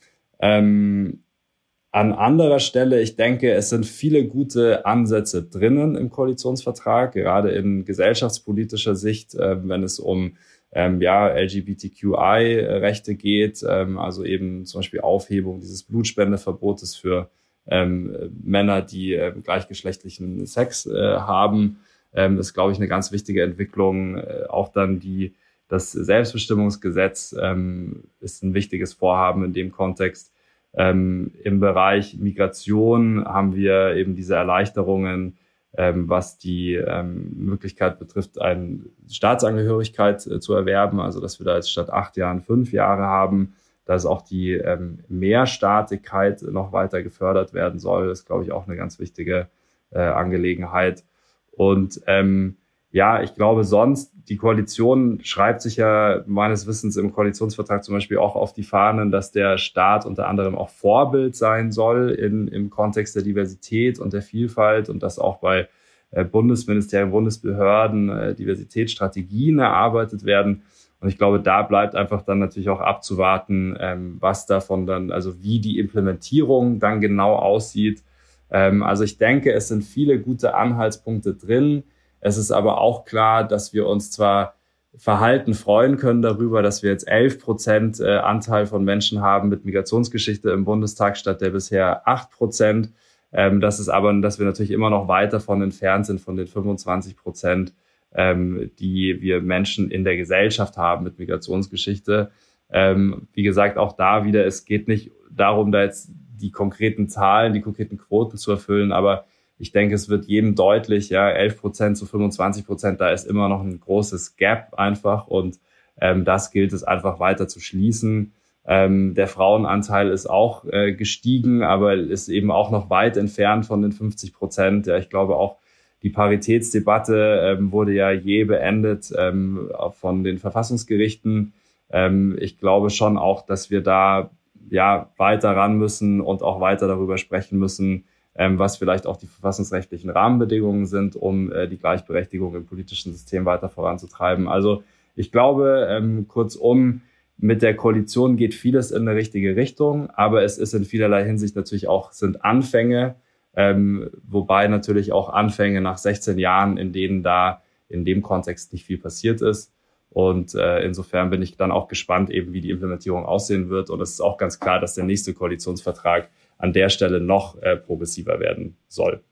An 1.99 2.13
anderer 2.13 2.59
Stelle, 2.59 3.01
ich 3.01 3.17
denke, 3.17 3.51
es 3.51 3.69
sind 3.69 3.85
viele 3.85 4.25
gute 4.25 4.85
Ansätze 4.85 5.43
drinnen 5.43 5.97
im 5.97 6.09
Koalitionsvertrag, 6.09 7.11
gerade 7.11 7.51
in 7.51 7.83
gesellschaftspolitischer 7.83 8.95
Sicht, 8.95 9.35
äh, 9.35 9.67
wenn 9.67 9.83
es 9.83 9.99
um 9.99 10.37
ähm, 10.71 11.01
ja, 11.01 11.27
LGBTQI-Rechte 11.27 13.15
geht, 13.15 13.65
ähm, 13.67 13.99
also 13.99 14.23
eben 14.23 14.65
zum 14.65 14.79
Beispiel 14.79 15.01
Aufhebung 15.01 15.59
dieses 15.59 15.83
Blutspendeverbotes 15.83 16.95
für 16.95 17.29
ähm, 17.67 18.31
Männer, 18.45 18.81
die 18.81 19.15
äh, 19.15 19.33
gleichgeschlechtlichen 19.43 20.45
Sex 20.45 20.85
äh, 20.85 21.17
haben. 21.17 21.81
Ähm, 22.13 22.39
ist, 22.39 22.53
glaube 22.53 22.71
ich, 22.71 22.77
eine 22.77 22.87
ganz 22.87 23.11
wichtige 23.11 23.43
Entwicklung. 23.43 24.15
Äh, 24.15 24.45
auch 24.47 24.69
dann 24.69 25.01
die, 25.01 25.35
das 25.67 25.91
Selbstbestimmungsgesetz 25.91 27.35
ähm, 27.37 28.05
ist 28.21 28.41
ein 28.41 28.53
wichtiges 28.53 28.93
Vorhaben 28.93 29.43
in 29.43 29.51
dem 29.51 29.73
Kontext. 29.73 30.31
Ähm, 30.73 31.31
Im 31.43 31.59
Bereich 31.59 32.17
Migration 32.17 33.25
haben 33.25 33.55
wir 33.55 33.95
eben 33.95 34.15
diese 34.15 34.35
Erleichterungen, 34.35 35.37
ähm, 35.75 36.09
was 36.09 36.37
die 36.37 36.75
ähm, 36.75 37.31
Möglichkeit 37.35 37.99
betrifft, 37.99 38.41
eine 38.41 38.79
Staatsangehörigkeit 39.09 40.25
äh, 40.27 40.39
zu 40.39 40.53
erwerben, 40.53 40.99
also 40.99 41.21
dass 41.21 41.39
wir 41.39 41.45
da 41.45 41.55
jetzt 41.55 41.71
statt 41.71 41.91
acht 41.91 42.17
Jahren 42.17 42.41
fünf 42.41 42.71
Jahre 42.71 43.03
haben, 43.03 43.53
dass 43.85 44.05
auch 44.05 44.21
die 44.21 44.53
ähm, 44.53 44.99
Mehrstaatigkeit 45.07 46.41
noch 46.43 46.71
weiter 46.71 47.01
gefördert 47.01 47.53
werden 47.53 47.79
soll. 47.79 48.07
Das 48.07 48.19
ist, 48.19 48.25
glaube 48.25 48.43
ich, 48.43 48.51
auch 48.51 48.67
eine 48.67 48.77
ganz 48.77 48.99
wichtige 48.99 49.47
äh, 49.91 49.99
Angelegenheit. 49.99 51.03
Und 51.51 52.01
ähm, 52.07 52.57
ja, 52.91 53.21
ich 53.21 53.35
glaube 53.35 53.63
sonst, 53.63 54.11
die 54.29 54.37
Koalition 54.37 55.19
schreibt 55.23 55.61
sich 55.61 55.77
ja 55.77 56.23
meines 56.25 56.65
Wissens 56.65 56.97
im 56.97 57.11
Koalitionsvertrag 57.11 57.83
zum 57.83 57.95
Beispiel 57.95 58.17
auch 58.17 58.35
auf 58.35 58.53
die 58.53 58.63
Fahnen, 58.63 59.11
dass 59.11 59.31
der 59.31 59.57
Staat 59.57 60.05
unter 60.05 60.27
anderem 60.27 60.55
auch 60.55 60.69
Vorbild 60.69 61.35
sein 61.35 61.71
soll 61.71 62.09
in, 62.11 62.47
im 62.47 62.69
Kontext 62.69 63.15
der 63.15 63.23
Diversität 63.23 63.99
und 63.99 64.13
der 64.13 64.21
Vielfalt 64.21 64.89
und 64.89 65.03
dass 65.03 65.19
auch 65.19 65.37
bei 65.37 65.67
äh, 66.11 66.23
Bundesministerien, 66.23 67.11
Bundesbehörden 67.11 68.09
äh, 68.09 68.35
Diversitätsstrategien 68.35 69.59
erarbeitet 69.59 70.25
werden. 70.25 70.63
Und 70.99 71.09
ich 71.09 71.17
glaube, 71.17 71.39
da 71.39 71.61
bleibt 71.61 71.95
einfach 71.95 72.23
dann 72.23 72.39
natürlich 72.39 72.69
auch 72.69 72.81
abzuwarten, 72.81 73.77
ähm, 73.79 74.17
was 74.19 74.47
davon 74.47 74.85
dann, 74.85 75.11
also 75.11 75.41
wie 75.41 75.59
die 75.59 75.79
Implementierung 75.79 76.79
dann 76.79 76.99
genau 76.99 77.35
aussieht. 77.35 78.03
Ähm, 78.49 78.83
also 78.83 79.03
ich 79.03 79.17
denke, 79.17 79.53
es 79.53 79.67
sind 79.67 79.83
viele 79.83 80.19
gute 80.19 80.55
Anhaltspunkte 80.55 81.35
drin. 81.35 81.83
Es 82.21 82.37
ist 82.37 82.51
aber 82.51 82.79
auch 82.79 83.05
klar, 83.05 83.47
dass 83.47 83.73
wir 83.73 83.87
uns 83.87 84.11
zwar 84.11 84.55
Verhalten 84.95 85.53
freuen 85.53 85.97
können 85.97 86.21
darüber, 86.21 86.61
dass 86.61 86.81
wir 86.81 86.89
jetzt 86.89 87.07
11 87.07 87.39
Prozent 87.39 87.99
äh, 87.99 88.17
Anteil 88.17 88.65
von 88.65 88.83
Menschen 88.83 89.21
haben 89.21 89.49
mit 89.49 89.63
Migrationsgeschichte 89.63 90.49
im 90.49 90.65
Bundestag 90.65 91.15
statt 91.15 91.41
der 91.41 91.51
bisher 91.51 92.07
8 92.07 92.31
Prozent. 92.31 92.91
Ähm, 93.31 93.61
das 93.61 93.79
ist 93.79 93.89
aber, 93.89 94.11
dass 94.13 94.39
wir 94.39 94.45
natürlich 94.45 94.71
immer 94.71 94.89
noch 94.89 95.07
weit 95.07 95.33
davon 95.33 95.61
entfernt 95.61 96.07
sind 96.07 96.19
von 96.19 96.35
den 96.35 96.47
25 96.47 97.15
Prozent, 97.15 97.73
ähm, 98.13 98.71
die 98.79 99.21
wir 99.21 99.41
Menschen 99.41 99.91
in 99.91 100.03
der 100.03 100.17
Gesellschaft 100.17 100.77
haben 100.77 101.03
mit 101.03 101.19
Migrationsgeschichte. 101.19 102.31
Ähm, 102.71 103.27
wie 103.33 103.43
gesagt, 103.43 103.77
auch 103.77 103.93
da 103.93 104.25
wieder, 104.25 104.45
es 104.45 104.65
geht 104.65 104.87
nicht 104.87 105.11
darum, 105.29 105.71
da 105.71 105.83
jetzt 105.83 106.09
die 106.11 106.51
konkreten 106.51 107.09
Zahlen, 107.09 107.53
die 107.53 107.61
konkreten 107.61 107.97
Quoten 107.97 108.37
zu 108.37 108.51
erfüllen, 108.51 108.91
aber 108.91 109.25
ich 109.59 109.71
denke, 109.73 109.93
es 109.93 110.09
wird 110.09 110.25
jedem 110.25 110.55
deutlich, 110.55 111.09
ja, 111.09 111.29
11 111.29 111.59
Prozent 111.59 111.97
zu 111.97 112.05
25 112.05 112.65
Prozent, 112.65 113.01
da 113.01 113.11
ist 113.11 113.27
immer 113.27 113.49
noch 113.49 113.61
ein 113.61 113.79
großes 113.79 114.37
Gap 114.37 114.73
einfach 114.75 115.27
und 115.27 115.59
ähm, 115.99 116.23
das 116.23 116.51
gilt 116.51 116.71
es 116.73 116.83
einfach 116.83 117.19
weiter 117.19 117.47
zu 117.47 117.59
schließen. 117.59 118.31
Ähm, 118.65 119.15
der 119.15 119.27
Frauenanteil 119.27 120.09
ist 120.09 120.29
auch 120.29 120.63
äh, 120.65 120.93
gestiegen, 120.93 121.61
aber 121.63 121.95
ist 121.95 122.29
eben 122.29 122.51
auch 122.51 122.71
noch 122.71 122.89
weit 122.89 123.17
entfernt 123.17 123.65
von 123.65 123.81
den 123.81 123.91
50 123.91 124.33
Prozent. 124.33 124.87
Ja, 124.87 124.97
ich 124.97 125.09
glaube 125.09 125.35
auch, 125.35 125.57
die 126.03 126.09
Paritätsdebatte 126.09 127.57
ähm, 127.57 127.73
wurde 127.73 127.93
ja 127.93 128.11
je 128.11 128.45
beendet 128.45 129.11
ähm, 129.17 129.69
von 129.99 130.23
den 130.23 130.37
Verfassungsgerichten. 130.37 131.51
Ähm, 131.89 132.37
ich 132.39 132.57
glaube 132.57 132.89
schon 132.89 133.17
auch, 133.17 133.45
dass 133.45 133.69
wir 133.69 133.81
da 133.81 134.29
ja 134.69 135.09
weiter 135.17 135.55
ran 135.55 135.77
müssen 135.77 136.21
und 136.21 136.43
auch 136.43 136.61
weiter 136.61 136.87
darüber 136.87 137.17
sprechen 137.17 137.59
müssen, 137.59 138.05
was 138.39 138.77
vielleicht 138.77 139.05
auch 139.05 139.17
die 139.17 139.27
verfassungsrechtlichen 139.27 140.09
Rahmenbedingungen 140.09 140.85
sind, 140.85 141.15
um 141.15 141.51
äh, 141.51 141.67
die 141.67 141.77
Gleichberechtigung 141.77 142.55
im 142.55 142.65
politischen 142.65 143.11
System 143.11 143.45
weiter 143.45 143.69
voranzutreiben. 143.69 144.47
Also 144.47 144.83
ich 145.15 145.31
glaube, 145.31 145.87
ähm, 145.89 146.27
kurzum, 146.27 147.01
mit 147.37 147.61
der 147.61 147.75
Koalition 147.75 148.37
geht 148.37 148.53
vieles 148.53 148.91
in 148.91 149.07
eine 149.07 149.15
richtige 149.15 149.55
Richtung, 149.55 150.09
aber 150.11 150.43
es 150.43 150.57
ist 150.57 150.73
in 150.73 150.85
vielerlei 150.85 151.23
Hinsicht 151.23 151.55
natürlich 151.55 151.87
auch, 151.87 152.11
sind 152.11 152.43
Anfänge 152.43 153.15
ähm, 153.55 154.09
wobei 154.23 154.67
natürlich 154.67 155.11
auch 155.11 155.29
Anfänge 155.29 155.81
nach 155.81 155.97
16 155.97 156.37
Jahren, 156.37 156.77
in 156.77 156.93
denen 156.93 157.23
da 157.23 157.61
in 157.87 158.05
dem 158.05 158.21
Kontext 158.21 158.71
nicht 158.73 158.85
viel 158.85 158.97
passiert 158.97 159.41
ist. 159.41 159.73
Und 160.11 160.55
äh, 160.55 160.79
insofern 160.79 161.29
bin 161.29 161.41
ich 161.41 161.57
dann 161.57 161.71
auch 161.71 161.87
gespannt, 161.87 162.29
eben 162.29 162.53
wie 162.53 162.61
die 162.61 162.69
Implementierung 162.69 163.25
aussehen 163.25 163.69
wird. 163.69 163.89
Und 163.89 164.01
es 164.01 164.11
ist 164.11 164.21
auch 164.21 164.37
ganz 164.37 164.59
klar, 164.59 164.79
dass 164.79 164.95
der 164.95 165.03
nächste 165.03 165.33
Koalitionsvertrag 165.33 166.29
an 166.59 166.73
der 166.73 166.89
Stelle 166.89 167.19
noch 167.19 167.59
äh, 167.61 167.75
progressiver 167.75 168.39
werden 168.39 168.77
soll. 168.87 169.23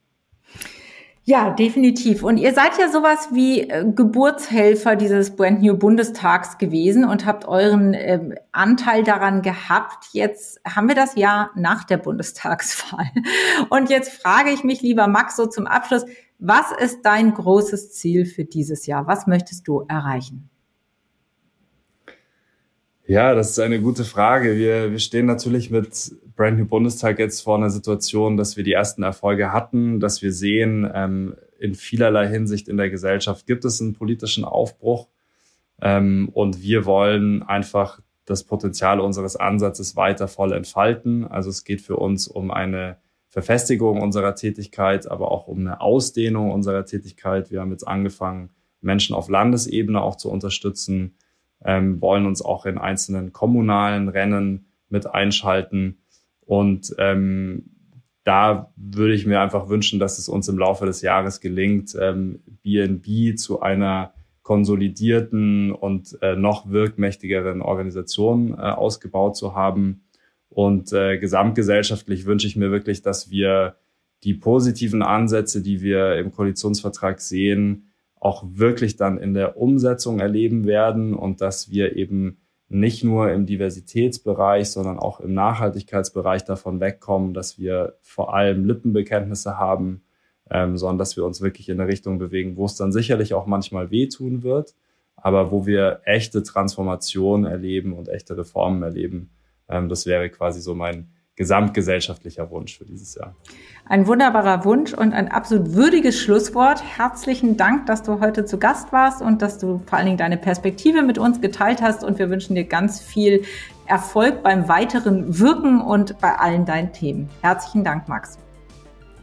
Ja, 1.29 1.49
definitiv. 1.49 2.23
Und 2.23 2.37
ihr 2.37 2.53
seid 2.53 2.79
ja 2.79 2.87
sowas 2.87 3.27
wie 3.33 3.69
äh, 3.69 3.83
Geburtshelfer 3.93 4.95
dieses 4.95 5.35
Brand 5.35 5.61
New 5.61 5.75
Bundestags 5.75 6.57
gewesen 6.57 7.03
und 7.03 7.25
habt 7.25 7.45
euren 7.45 7.93
äh, 7.93 8.35
Anteil 8.53 9.03
daran 9.03 9.41
gehabt. 9.41 10.05
Jetzt 10.13 10.61
haben 10.65 10.87
wir 10.87 10.95
das 10.95 11.17
Jahr 11.17 11.51
nach 11.55 11.83
der 11.83 11.97
Bundestagswahl. 11.97 13.07
Und 13.69 13.89
jetzt 13.89 14.21
frage 14.21 14.51
ich 14.51 14.63
mich, 14.63 14.81
lieber 14.81 15.07
Max, 15.07 15.35
so 15.35 15.47
zum 15.47 15.67
Abschluss, 15.67 16.05
was 16.39 16.71
ist 16.71 17.01
dein 17.01 17.33
großes 17.33 17.91
Ziel 17.91 18.25
für 18.25 18.45
dieses 18.45 18.85
Jahr? 18.85 19.05
Was 19.05 19.27
möchtest 19.27 19.67
du 19.67 19.83
erreichen? 19.89 20.49
Ja, 23.09 23.33
das 23.35 23.51
ist 23.51 23.59
eine 23.59 23.79
gute 23.79 24.03
Frage. 24.03 24.57
Wir, 24.57 24.91
wir 24.91 24.99
stehen 24.99 25.27
natürlich 25.27 25.71
mit 25.71 26.13
Brand 26.35 26.59
New 26.59 26.65
Bundestag 26.65 27.19
jetzt 27.19 27.39
vor 27.39 27.55
einer 27.55 27.69
Situation, 27.69 28.35
dass 28.35 28.57
wir 28.57 28.65
die 28.65 28.73
ersten 28.73 29.01
Erfolge 29.01 29.53
hatten, 29.53 30.01
dass 30.01 30.21
wir 30.21 30.33
sehen, 30.33 30.85
ähm, 30.93 31.33
in 31.57 31.73
vielerlei 31.73 32.27
Hinsicht 32.27 32.67
in 32.67 32.75
der 32.75 32.89
Gesellschaft 32.89 33.47
gibt 33.47 33.63
es 33.63 33.79
einen 33.79 33.93
politischen 33.93 34.43
Aufbruch. 34.43 35.07
Ähm, 35.81 36.27
und 36.33 36.61
wir 36.61 36.85
wollen 36.85 37.43
einfach 37.43 38.01
das 38.25 38.43
Potenzial 38.43 38.99
unseres 38.99 39.37
Ansatzes 39.37 39.95
weiter 39.95 40.27
voll 40.27 40.51
entfalten. 40.51 41.25
Also 41.25 41.49
es 41.49 41.63
geht 41.63 41.79
für 41.79 41.95
uns 41.95 42.27
um 42.27 42.51
eine 42.51 42.97
Verfestigung 43.29 44.01
unserer 44.01 44.35
Tätigkeit, 44.35 45.09
aber 45.09 45.31
auch 45.31 45.47
um 45.47 45.59
eine 45.59 45.79
Ausdehnung 45.79 46.51
unserer 46.51 46.83
Tätigkeit. 46.83 47.51
Wir 47.51 47.61
haben 47.61 47.71
jetzt 47.71 47.87
angefangen, 47.87 48.49
Menschen 48.81 49.15
auf 49.15 49.29
Landesebene 49.29 50.01
auch 50.01 50.17
zu 50.17 50.29
unterstützen 50.29 51.15
ähm, 51.63 52.01
wollen 52.01 52.25
uns 52.25 52.41
auch 52.41 52.65
in 52.65 52.77
einzelnen 52.77 53.33
kommunalen 53.33 54.09
Rennen 54.09 54.67
mit 54.89 55.07
einschalten. 55.07 55.97
Und 56.45 56.95
ähm, 56.97 57.71
da 58.23 58.71
würde 58.75 59.13
ich 59.13 59.25
mir 59.25 59.41
einfach 59.41 59.69
wünschen, 59.69 59.99
dass 59.99 60.17
es 60.17 60.29
uns 60.29 60.47
im 60.47 60.57
Laufe 60.57 60.85
des 60.85 61.01
Jahres 61.01 61.39
gelingt, 61.39 61.95
ähm, 61.99 62.41
BNB 62.63 63.37
zu 63.37 63.61
einer 63.61 64.13
konsolidierten 64.43 65.71
und 65.71 66.17
äh, 66.21 66.35
noch 66.35 66.69
wirkmächtigeren 66.69 67.61
Organisation 67.61 68.53
äh, 68.53 68.61
ausgebaut 68.61 69.35
zu 69.35 69.55
haben. 69.55 70.03
Und 70.49 70.93
äh, 70.93 71.17
gesamtgesellschaftlich 71.17 72.25
wünsche 72.25 72.47
ich 72.47 72.55
mir 72.55 72.71
wirklich, 72.71 73.01
dass 73.01 73.29
wir 73.29 73.75
die 74.23 74.33
positiven 74.33 75.01
Ansätze, 75.01 75.61
die 75.61 75.81
wir 75.81 76.15
im 76.15 76.31
Koalitionsvertrag 76.31 77.19
sehen, 77.19 77.86
auch 78.27 78.43
wirklich 78.45 78.97
dann 78.97 79.17
in 79.17 79.33
der 79.33 79.57
Umsetzung 79.57 80.19
erleben 80.19 80.65
werden 80.65 81.13
und 81.13 81.39
dass 81.39 81.71
wir 81.71 81.95
eben 81.95 82.39
nicht 82.69 83.05
nur 83.05 83.31
im 83.31 83.45
Diversitätsbereich, 83.45 84.69
sondern 84.69 84.99
auch 84.99 85.21
im 85.21 85.33
Nachhaltigkeitsbereich 85.33 86.43
davon 86.43 86.81
wegkommen, 86.81 87.33
dass 87.33 87.57
wir 87.57 87.97
vor 88.01 88.33
allem 88.33 88.65
Lippenbekenntnisse 88.65 89.57
haben, 89.57 90.03
ähm, 90.51 90.77
sondern 90.77 90.97
dass 90.97 91.15
wir 91.15 91.23
uns 91.23 91.41
wirklich 91.41 91.69
in 91.69 91.79
eine 91.79 91.89
Richtung 91.89 92.19
bewegen, 92.19 92.57
wo 92.57 92.65
es 92.65 92.75
dann 92.75 92.91
sicherlich 92.91 93.33
auch 93.33 93.45
manchmal 93.45 93.89
wehtun 93.89 94.43
wird, 94.43 94.75
aber 95.15 95.49
wo 95.49 95.65
wir 95.65 96.01
echte 96.03 96.43
Transformation 96.43 97.45
erleben 97.45 97.93
und 97.93 98.09
echte 98.09 98.37
Reformen 98.37 98.83
erleben. 98.83 99.29
Ähm, 99.69 99.87
das 99.87 100.05
wäre 100.05 100.29
quasi 100.29 100.59
so 100.59 100.75
mein 100.75 101.13
gesamtgesellschaftlicher 101.37 102.49
Wunsch 102.49 102.77
für 102.77 102.83
dieses 102.83 103.15
Jahr. 103.15 103.35
Ein 103.85 104.07
wunderbarer 104.07 104.65
Wunsch 104.65 104.93
und 104.93 105.13
ein 105.13 105.29
absolut 105.29 105.73
würdiges 105.73 106.19
Schlusswort. 106.19 106.83
Herzlichen 106.97 107.55
Dank, 107.55 107.85
dass 107.85 108.03
du 108.03 108.19
heute 108.19 108.43
zu 108.43 108.57
Gast 108.57 108.91
warst 108.91 109.21
und 109.21 109.41
dass 109.41 109.59
du 109.59 109.81
vor 109.85 109.97
allen 109.97 110.07
Dingen 110.07 110.17
deine 110.17 110.37
Perspektive 110.37 111.03
mit 111.03 111.17
uns 111.17 111.39
geteilt 111.39 111.81
hast. 111.81 112.03
Und 112.03 112.19
wir 112.19 112.29
wünschen 112.29 112.55
dir 112.55 112.65
ganz 112.65 112.99
viel 112.99 113.43
Erfolg 113.85 114.43
beim 114.43 114.67
weiteren 114.67 115.39
Wirken 115.39 115.79
und 115.79 116.19
bei 116.19 116.35
allen 116.35 116.65
deinen 116.65 116.91
Themen. 116.91 117.29
Herzlichen 117.41 117.83
Dank, 117.83 118.09
Max. 118.09 118.39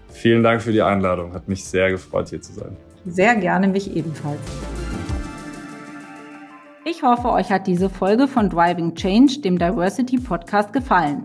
Vielen 0.09 0.45
Dank 0.45 0.63
für 0.63 0.73
die 0.73 0.83
Einladung. 0.83 1.35
Hat 1.35 1.49
mich 1.49 1.65
sehr 1.65 1.91
gefreut, 1.91 2.29
hier 2.31 2.41
zu 2.41 2.53
sein. 2.53 2.77
Sehr 3.05 3.35
gerne, 3.35 3.67
mich 3.67 3.95
ebenfalls. 3.95 4.41
Ich 6.87 7.03
hoffe, 7.03 7.31
euch 7.33 7.51
hat 7.51 7.67
diese 7.67 7.91
Folge 7.91 8.29
von 8.29 8.49
Driving 8.49 8.95
Change, 8.95 9.41
dem 9.41 9.59
Diversity 9.59 10.19
Podcast, 10.19 10.73
gefallen. 10.73 11.25